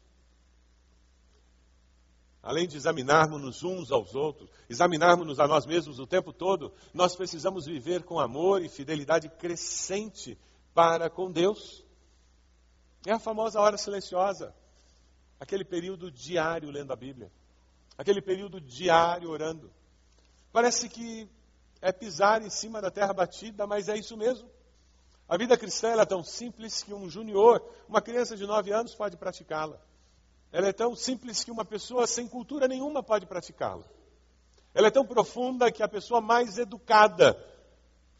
Além 2.42 2.66
de 2.66 2.76
examinarmos-nos 2.76 3.62
uns 3.62 3.92
aos 3.92 4.16
outros, 4.16 4.50
examinarmos-nos 4.68 5.38
a 5.38 5.46
nós 5.46 5.64
mesmos 5.64 6.00
o 6.00 6.06
tempo 6.06 6.32
todo, 6.32 6.72
nós 6.92 7.14
precisamos 7.14 7.66
viver 7.66 8.02
com 8.02 8.18
amor 8.18 8.64
e 8.64 8.68
fidelidade 8.68 9.28
crescente 9.28 10.36
para 10.74 11.08
com 11.08 11.30
Deus. 11.30 11.84
É 13.06 13.12
a 13.12 13.18
famosa 13.20 13.60
hora 13.60 13.78
silenciosa, 13.78 14.52
aquele 15.38 15.64
período 15.64 16.10
diário 16.10 16.70
lendo 16.70 16.92
a 16.92 16.96
Bíblia, 16.96 17.30
aquele 17.96 18.20
período 18.20 18.60
diário 18.60 19.30
orando. 19.30 19.70
Parece 20.52 20.88
que 20.88 21.28
é 21.80 21.92
pisar 21.92 22.42
em 22.42 22.50
cima 22.50 22.82
da 22.82 22.90
terra 22.90 23.12
batida, 23.12 23.68
mas 23.68 23.88
é 23.88 23.96
isso 23.96 24.16
mesmo. 24.16 24.50
A 25.28 25.36
vida 25.36 25.56
cristã 25.56 25.90
é 25.90 26.04
tão 26.04 26.24
simples 26.24 26.82
que 26.82 26.92
um 26.92 27.08
junior, 27.08 27.62
uma 27.88 28.02
criança 28.02 28.36
de 28.36 28.46
9 28.46 28.72
anos, 28.72 28.94
pode 28.94 29.16
praticá-la. 29.16 29.80
Ela 30.52 30.68
é 30.68 30.72
tão 30.72 30.94
simples 30.94 31.42
que 31.42 31.50
uma 31.50 31.64
pessoa 31.64 32.06
sem 32.06 32.28
cultura 32.28 32.68
nenhuma 32.68 33.02
pode 33.02 33.24
praticá-la. 33.24 33.84
Ela 34.74 34.88
é 34.88 34.90
tão 34.90 35.06
profunda 35.06 35.72
que 35.72 35.82
a 35.82 35.88
pessoa 35.88 36.20
mais 36.20 36.58
educada 36.58 37.34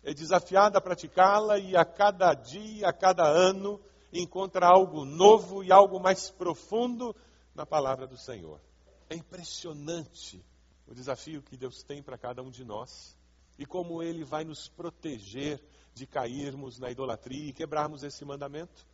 é 0.03 0.15
desafiada 0.15 0.79
a 0.79 0.81
praticá-la 0.81 1.59
e 1.59 1.77
a 1.77 1.85
cada 1.85 2.33
dia, 2.35 2.89
a 2.89 2.93
cada 2.93 3.25
ano, 3.25 3.79
encontra 4.13 4.67
algo 4.67 5.05
novo 5.05 5.63
e 5.63 5.71
algo 5.71 6.01
mais 6.01 6.31
profundo 6.31 7.15
na 7.55 7.65
palavra 7.67 8.07
do 8.07 8.17
Senhor. 8.17 8.61
É 9.09 9.15
impressionante 9.15 10.45
o 10.87 10.95
desafio 10.95 11.43
que 11.43 11.57
Deus 11.57 11.83
tem 11.83 12.03
para 12.03 12.19
cada 12.19 12.43
um 12.43 12.51
de 12.51 12.65
nós 12.65 13.17
e 13.59 13.67
como 13.67 14.03
ele 14.03 14.25
vai 14.25 14.45
nos 14.45 14.69
proteger 14.69 15.63
de 15.95 16.07
cairmos 16.07 16.79
na 16.79 16.91
idolatria 16.91 17.51
e 17.51 17.53
quebrarmos 17.53 18.03
esse 18.03 18.25
mandamento. 18.25 18.87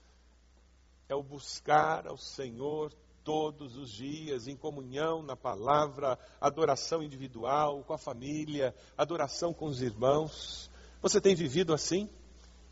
É 1.09 1.15
o 1.15 1.23
buscar 1.23 2.07
ao 2.07 2.19
Senhor 2.19 2.93
todos 3.29 3.77
os 3.77 3.91
dias, 3.91 4.49
em 4.49 4.57
comunhão 4.57 5.23
na 5.23 5.37
palavra, 5.37 6.19
adoração 6.41 7.03
individual, 7.03 7.85
com 7.85 7.93
a 7.93 7.99
família, 7.99 8.75
adoração 8.97 9.53
com 9.53 9.67
os 9.67 9.83
irmãos. 9.83 10.71
Você 11.03 11.21
tem 11.21 11.35
vivido 11.35 11.75
assim? 11.75 12.09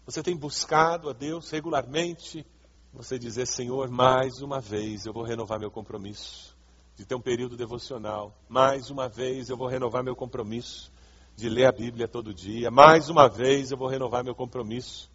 Você 0.07 0.23
tem 0.23 0.35
buscado 0.35 1.11
a 1.11 1.13
Deus 1.13 1.51
regularmente? 1.51 2.47
Você 2.95 3.19
dizer, 3.19 3.47
Senhor, 3.47 3.91
mais 3.91 4.41
uma 4.41 4.59
vez 4.59 5.05
eu 5.05 5.13
vou 5.13 5.25
renovar 5.25 5.61
meu 5.61 5.71
compromisso 5.71 6.57
de 6.97 7.05
ter 7.05 7.15
um 7.15 7.21
período 7.21 7.55
devocional. 7.55 8.35
Mais 8.49 8.89
uma 8.89 9.11
vez 9.11 9.51
eu 9.51 9.59
vou 9.59 9.69
renovar 9.69 10.03
meu 10.03 10.17
compromisso 10.17 10.91
de 11.37 11.51
ler 11.51 11.67
a 11.67 11.73
Bíblia 11.73 12.09
todo 12.09 12.33
dia. 12.33 12.71
Mais 12.71 13.11
uma 13.11 13.29
vez 13.29 13.73
eu 13.73 13.77
vou 13.77 13.89
renovar 13.89 14.25
meu 14.25 14.35
compromisso 14.35 15.11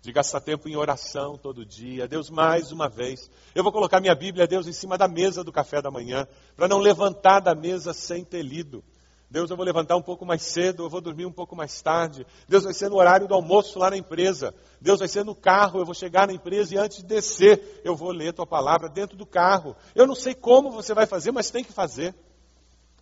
de 0.00 0.12
gastar 0.12 0.40
tempo 0.40 0.68
em 0.68 0.76
oração 0.76 1.36
todo 1.36 1.64
dia. 1.64 2.06
Deus, 2.06 2.30
mais 2.30 2.70
uma 2.72 2.88
vez, 2.88 3.30
eu 3.54 3.62
vou 3.62 3.72
colocar 3.72 4.00
minha 4.00 4.14
Bíblia, 4.14 4.46
Deus, 4.46 4.66
em 4.66 4.72
cima 4.72 4.96
da 4.96 5.08
mesa 5.08 5.42
do 5.42 5.52
café 5.52 5.82
da 5.82 5.90
manhã, 5.90 6.26
para 6.56 6.68
não 6.68 6.78
levantar 6.78 7.40
da 7.40 7.54
mesa 7.54 7.92
sem 7.92 8.24
ter 8.24 8.42
lido. 8.42 8.84
Deus, 9.28 9.50
eu 9.50 9.56
vou 9.56 9.66
levantar 9.66 9.96
um 9.96 10.02
pouco 10.02 10.24
mais 10.24 10.42
cedo, 10.42 10.84
eu 10.84 10.88
vou 10.88 11.00
dormir 11.00 11.26
um 11.26 11.32
pouco 11.32 11.56
mais 11.56 11.82
tarde. 11.82 12.24
Deus, 12.48 12.62
vai 12.62 12.72
ser 12.72 12.88
no 12.88 12.96
horário 12.96 13.26
do 13.26 13.34
almoço 13.34 13.78
lá 13.78 13.90
na 13.90 13.96
empresa. 13.96 14.54
Deus, 14.80 15.00
vai 15.00 15.08
ser 15.08 15.24
no 15.24 15.34
carro, 15.34 15.80
eu 15.80 15.84
vou 15.84 15.94
chegar 15.94 16.28
na 16.28 16.32
empresa 16.32 16.74
e 16.74 16.78
antes 16.78 16.98
de 16.98 17.04
descer, 17.04 17.80
eu 17.84 17.96
vou 17.96 18.12
ler 18.12 18.32
tua 18.32 18.46
palavra 18.46 18.88
dentro 18.88 19.16
do 19.16 19.26
carro. 19.26 19.74
Eu 19.96 20.06
não 20.06 20.14
sei 20.14 20.32
como 20.34 20.70
você 20.70 20.94
vai 20.94 21.06
fazer, 21.06 21.32
mas 21.32 21.50
tem 21.50 21.64
que 21.64 21.72
fazer. 21.72 22.14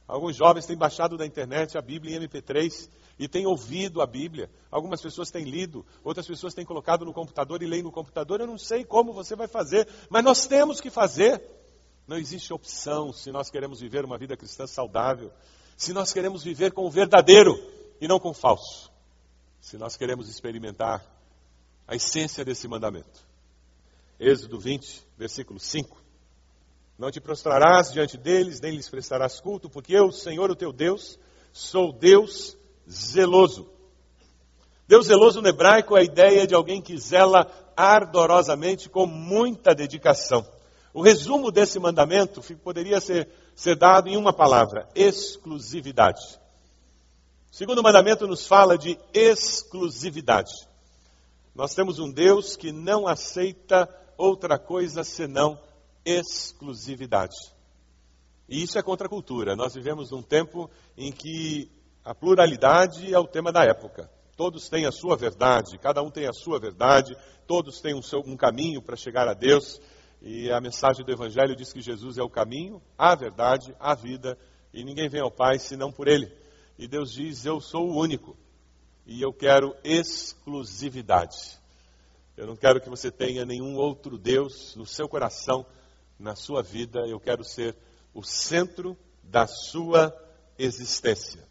Alguns 0.06 0.36
jovens 0.36 0.66
têm 0.66 0.76
baixado 0.76 1.16
da 1.16 1.24
internet 1.24 1.78
a 1.78 1.82
Bíblia 1.82 2.16
em 2.16 2.20
MP3 2.20 2.88
e 3.18 3.26
têm 3.26 3.46
ouvido 3.46 4.02
a 4.02 4.06
Bíblia. 4.06 4.50
Algumas 4.70 5.00
pessoas 5.00 5.30
têm 5.30 5.44
lido, 5.44 5.84
outras 6.02 6.26
pessoas 6.26 6.52
têm 6.52 6.64
colocado 6.64 7.04
no 7.04 7.12
computador 7.12 7.62
e 7.62 7.66
leem 7.66 7.82
no 7.82 7.92
computador. 7.92 8.40
Eu 8.40 8.46
não 8.46 8.58
sei 8.58 8.84
como 8.84 9.12
você 9.12 9.34
vai 9.34 9.48
fazer, 9.48 9.88
mas 10.10 10.22
nós 10.22 10.46
temos 10.46 10.80
que 10.80 10.90
fazer. 10.90 11.42
Não 12.06 12.18
existe 12.18 12.52
opção 12.52 13.12
se 13.12 13.32
nós 13.32 13.48
queremos 13.48 13.80
viver 13.80 14.04
uma 14.04 14.18
vida 14.18 14.36
cristã 14.36 14.66
saudável, 14.66 15.32
se 15.74 15.94
nós 15.94 16.12
queremos 16.12 16.44
viver 16.44 16.72
com 16.72 16.84
o 16.84 16.90
verdadeiro 16.90 17.58
e 17.98 18.06
não 18.06 18.20
com 18.20 18.30
o 18.30 18.34
falso, 18.34 18.92
se 19.58 19.78
nós 19.78 19.96
queremos 19.96 20.28
experimentar 20.28 21.02
a 21.88 21.96
essência 21.96 22.44
desse 22.44 22.68
mandamento. 22.68 23.26
Êxodo 24.20 24.60
20, 24.60 25.02
versículo 25.16 25.58
5. 25.58 26.03
Não 26.96 27.10
te 27.10 27.20
prostrarás 27.20 27.92
diante 27.92 28.16
deles, 28.16 28.60
nem 28.60 28.76
lhes 28.76 28.88
prestarás 28.88 29.40
culto, 29.40 29.68
porque 29.68 29.92
eu, 29.92 30.12
Senhor, 30.12 30.50
o 30.50 30.56
teu 30.56 30.72
Deus, 30.72 31.18
sou 31.52 31.92
Deus 31.92 32.56
zeloso. 32.88 33.68
Deus 34.86 35.06
zeloso 35.06 35.40
no 35.40 35.48
hebraico 35.48 35.96
é 35.96 36.00
a 36.00 36.04
ideia 36.04 36.46
de 36.46 36.54
alguém 36.54 36.80
que 36.80 36.96
zela 36.98 37.50
ardorosamente, 37.76 38.88
com 38.88 39.06
muita 39.06 39.74
dedicação. 39.74 40.46
O 40.92 41.02
resumo 41.02 41.50
desse 41.50 41.80
mandamento 41.80 42.40
poderia 42.58 43.00
ser, 43.00 43.28
ser 43.56 43.76
dado 43.76 44.08
em 44.08 44.16
uma 44.16 44.32
palavra: 44.32 44.88
exclusividade. 44.94 46.38
O 47.52 47.56
segundo 47.56 47.82
mandamento 47.82 48.26
nos 48.28 48.46
fala 48.46 48.78
de 48.78 48.96
exclusividade. 49.12 50.52
Nós 51.54 51.74
temos 51.74 51.98
um 51.98 52.10
Deus 52.10 52.56
que 52.56 52.70
não 52.70 53.08
aceita 53.08 53.88
outra 54.16 54.58
coisa 54.58 55.02
senão 55.02 55.58
exclusividade. 56.04 57.36
E 58.48 58.62
isso 58.62 58.78
é 58.78 58.82
contra 58.82 59.06
a 59.06 59.10
cultura. 59.10 59.56
Nós 59.56 59.74
vivemos 59.74 60.10
num 60.10 60.22
tempo 60.22 60.70
em 60.96 61.10
que 61.10 61.70
a 62.04 62.14
pluralidade 62.14 63.12
é 63.12 63.18
o 63.18 63.26
tema 63.26 63.50
da 63.50 63.64
época. 63.64 64.10
Todos 64.36 64.68
têm 64.68 64.84
a 64.84 64.92
sua 64.92 65.16
verdade, 65.16 65.78
cada 65.78 66.02
um 66.02 66.10
tem 66.10 66.26
a 66.26 66.32
sua 66.32 66.58
verdade, 66.58 67.16
todos 67.46 67.80
têm 67.80 67.94
um, 67.94 68.02
seu, 68.02 68.20
um 68.20 68.36
caminho 68.36 68.82
para 68.82 68.96
chegar 68.96 69.28
a 69.28 69.34
Deus. 69.34 69.80
E 70.20 70.50
a 70.50 70.60
mensagem 70.60 71.04
do 71.04 71.12
Evangelho 71.12 71.54
diz 71.54 71.72
que 71.72 71.80
Jesus 71.80 72.18
é 72.18 72.22
o 72.22 72.30
caminho, 72.30 72.82
a 72.98 73.14
verdade, 73.14 73.74
a 73.78 73.94
vida, 73.94 74.38
e 74.72 74.82
ninguém 74.82 75.08
vem 75.08 75.20
ao 75.20 75.30
Pai 75.30 75.58
senão 75.58 75.92
por 75.92 76.08
Ele. 76.08 76.30
E 76.78 76.88
Deus 76.88 77.12
diz: 77.12 77.44
Eu 77.46 77.60
sou 77.60 77.88
o 77.88 77.96
único, 78.00 78.36
e 79.06 79.22
eu 79.22 79.32
quero 79.32 79.76
exclusividade. 79.84 81.58
Eu 82.36 82.46
não 82.46 82.56
quero 82.56 82.80
que 82.80 82.90
você 82.90 83.10
tenha 83.10 83.44
nenhum 83.44 83.76
outro 83.76 84.18
Deus 84.18 84.74
no 84.74 84.84
seu 84.84 85.08
coração, 85.08 85.64
na 86.18 86.34
sua 86.36 86.62
vida. 86.62 87.00
Eu 87.06 87.20
quero 87.20 87.44
ser 87.44 87.76
o 88.12 88.22
centro 88.22 88.96
da 89.22 89.46
sua 89.46 90.14
existência. 90.58 91.46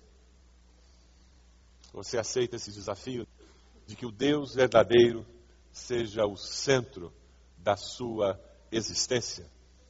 Você 1.91 2.17
aceita 2.17 2.55
esse 2.55 2.71
desafio 2.71 3.27
de 3.85 3.95
que 3.95 4.05
o 4.05 4.11
Deus 4.11 4.55
verdadeiro 4.55 5.25
seja 5.71 6.25
o 6.25 6.37
centro 6.37 7.13
da 7.57 7.75
sua 7.75 8.39
existência? 8.71 9.45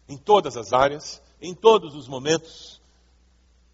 Em 0.07 0.17
todas 0.17 0.57
as 0.57 0.73
áreas, 0.73 1.21
em 1.41 1.53
todos 1.53 1.95
os 1.95 2.07
momentos, 2.07 2.81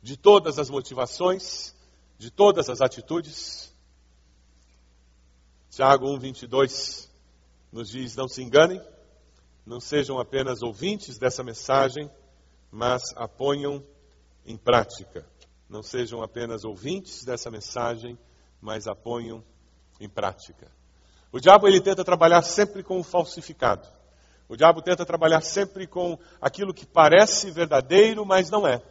de 0.01 0.15
todas 0.15 0.59
as 0.59 0.69
motivações, 0.69 1.75
de 2.17 2.29
todas 2.29 2.69
as 2.69 2.81
atitudes. 2.81 3.73
Tiago 5.69 6.13
1, 6.13 6.19
22 6.19 7.09
nos 7.71 7.89
diz: 7.89 8.15
Não 8.15 8.27
se 8.27 8.41
enganem, 8.41 8.81
não 9.69 9.79
sejam 9.79 10.19
apenas 10.19 10.63
ouvintes 10.63 11.19
dessa 11.19 11.43
mensagem, 11.43 12.09
mas 12.71 13.03
a 13.15 13.27
ponham 13.27 13.85
em 14.43 14.57
prática. 14.57 15.23
Não 15.69 15.83
sejam 15.83 16.23
apenas 16.23 16.63
ouvintes 16.63 17.23
dessa 17.23 17.51
mensagem, 17.51 18.17
mas 18.59 18.87
a 18.87 18.95
ponham 18.95 19.43
em 19.99 20.09
prática. 20.09 20.71
O 21.31 21.39
diabo 21.39 21.67
ele 21.67 21.79
tenta 21.79 22.03
trabalhar 22.03 22.41
sempre 22.41 22.81
com 22.81 22.99
o 22.99 23.03
falsificado. 23.03 23.87
O 24.47 24.57
diabo 24.57 24.81
tenta 24.81 25.05
trabalhar 25.05 25.41
sempre 25.41 25.85
com 25.85 26.17
aquilo 26.41 26.73
que 26.73 26.87
parece 26.87 27.51
verdadeiro, 27.51 28.25
mas 28.25 28.49
não 28.49 28.67
é. 28.67 28.81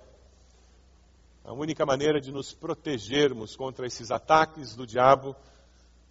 A 1.44 1.52
única 1.52 1.84
maneira 1.84 2.20
de 2.20 2.30
nos 2.30 2.52
protegermos 2.52 3.56
contra 3.56 3.84
esses 3.84 4.12
ataques 4.12 4.76
do 4.76 4.86
diabo, 4.86 5.34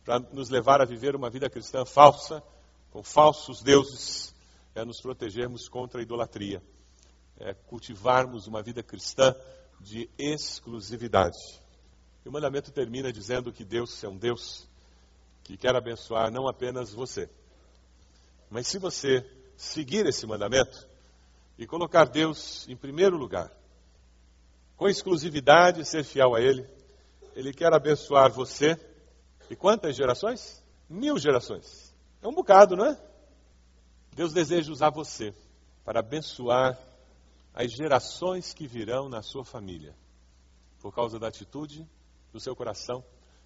para 0.03 0.19
nos 0.19 0.49
levar 0.49 0.81
a 0.81 0.85
viver 0.85 1.15
uma 1.15 1.29
vida 1.29 1.49
cristã 1.49 1.85
falsa, 1.85 2.43
com 2.91 3.01
falsos 3.01 3.61
deuses, 3.61 4.35
é 4.77 4.85
nos 4.85 5.01
protegermos 5.01 5.67
contra 5.67 5.99
a 5.99 6.03
idolatria, 6.03 6.61
é 7.39 7.53
cultivarmos 7.53 8.47
uma 8.47 8.61
vida 8.61 8.83
cristã 8.83 9.35
de 9.79 10.09
exclusividade. 10.17 11.37
E 12.25 12.29
o 12.29 12.31
mandamento 12.31 12.71
termina 12.71 13.11
dizendo 13.11 13.51
que 13.51 13.63
Deus 13.63 14.03
é 14.03 14.07
um 14.07 14.17
Deus 14.17 14.67
que 15.43 15.57
quer 15.57 15.75
abençoar 15.75 16.31
não 16.31 16.47
apenas 16.47 16.93
você, 16.93 17.29
mas 18.49 18.67
se 18.67 18.77
você 18.77 19.25
seguir 19.55 20.05
esse 20.05 20.25
mandamento 20.25 20.87
e 21.57 21.65
colocar 21.65 22.05
Deus 22.05 22.67
em 22.67 22.75
primeiro 22.75 23.17
lugar, 23.17 23.51
com 24.77 24.87
exclusividade, 24.87 25.83
ser 25.83 26.03
fiel 26.03 26.35
a 26.35 26.39
Ele. 26.39 26.65
Ele 27.35 27.51
quer 27.51 27.73
abençoar 27.73 28.31
você. 28.31 28.79
E 29.49 29.55
quantas 29.55 29.95
gerações? 29.95 30.63
Mil 30.87 31.17
gerações. 31.17 31.93
É 32.21 32.27
um 32.27 32.33
bocado, 32.33 32.75
não 32.75 32.85
é? 32.85 32.97
Deus 34.17 34.33
deseja 34.33 34.71
usar 34.71 34.89
você 34.89 35.31
para 35.85 35.99
abençoar 35.99 36.75
as 37.53 37.71
gerações 37.71 38.51
que 38.51 38.65
virão 38.65 39.07
na 39.07 39.21
sua 39.21 39.45
família, 39.45 39.93
por 40.81 40.91
causa 40.91 41.19
da 41.19 41.27
atitude 41.27 41.87
do 42.33 42.39
seu 42.39 42.55
coração, 42.55 43.03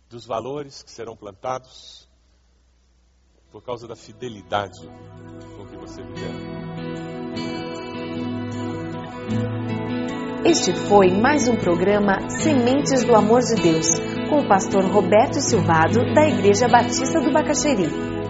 dos 0.09 0.25
valores 0.25 0.81
que 0.81 0.89
serão 0.89 1.13
plantados, 1.13 2.07
por 3.51 3.61
causa 3.61 3.85
da 3.85 3.97
fidelidade 3.97 4.87
com 5.57 5.67
que 5.67 5.75
você 5.75 6.01
viverá. 6.03 6.39
Este 10.45 10.73
foi 10.87 11.11
mais 11.11 11.49
um 11.49 11.57
programa 11.57 12.29
Sementes 12.29 13.03
do 13.03 13.13
Amor 13.13 13.41
de 13.41 13.55
Deus, 13.61 13.87
com 14.29 14.39
o 14.39 14.47
pastor 14.47 14.85
Roberto 14.85 15.41
Silvado, 15.41 16.13
da 16.13 16.25
Igreja 16.29 16.69
Batista 16.69 17.19
do 17.19 17.29
Bacaxeri. 17.33 18.20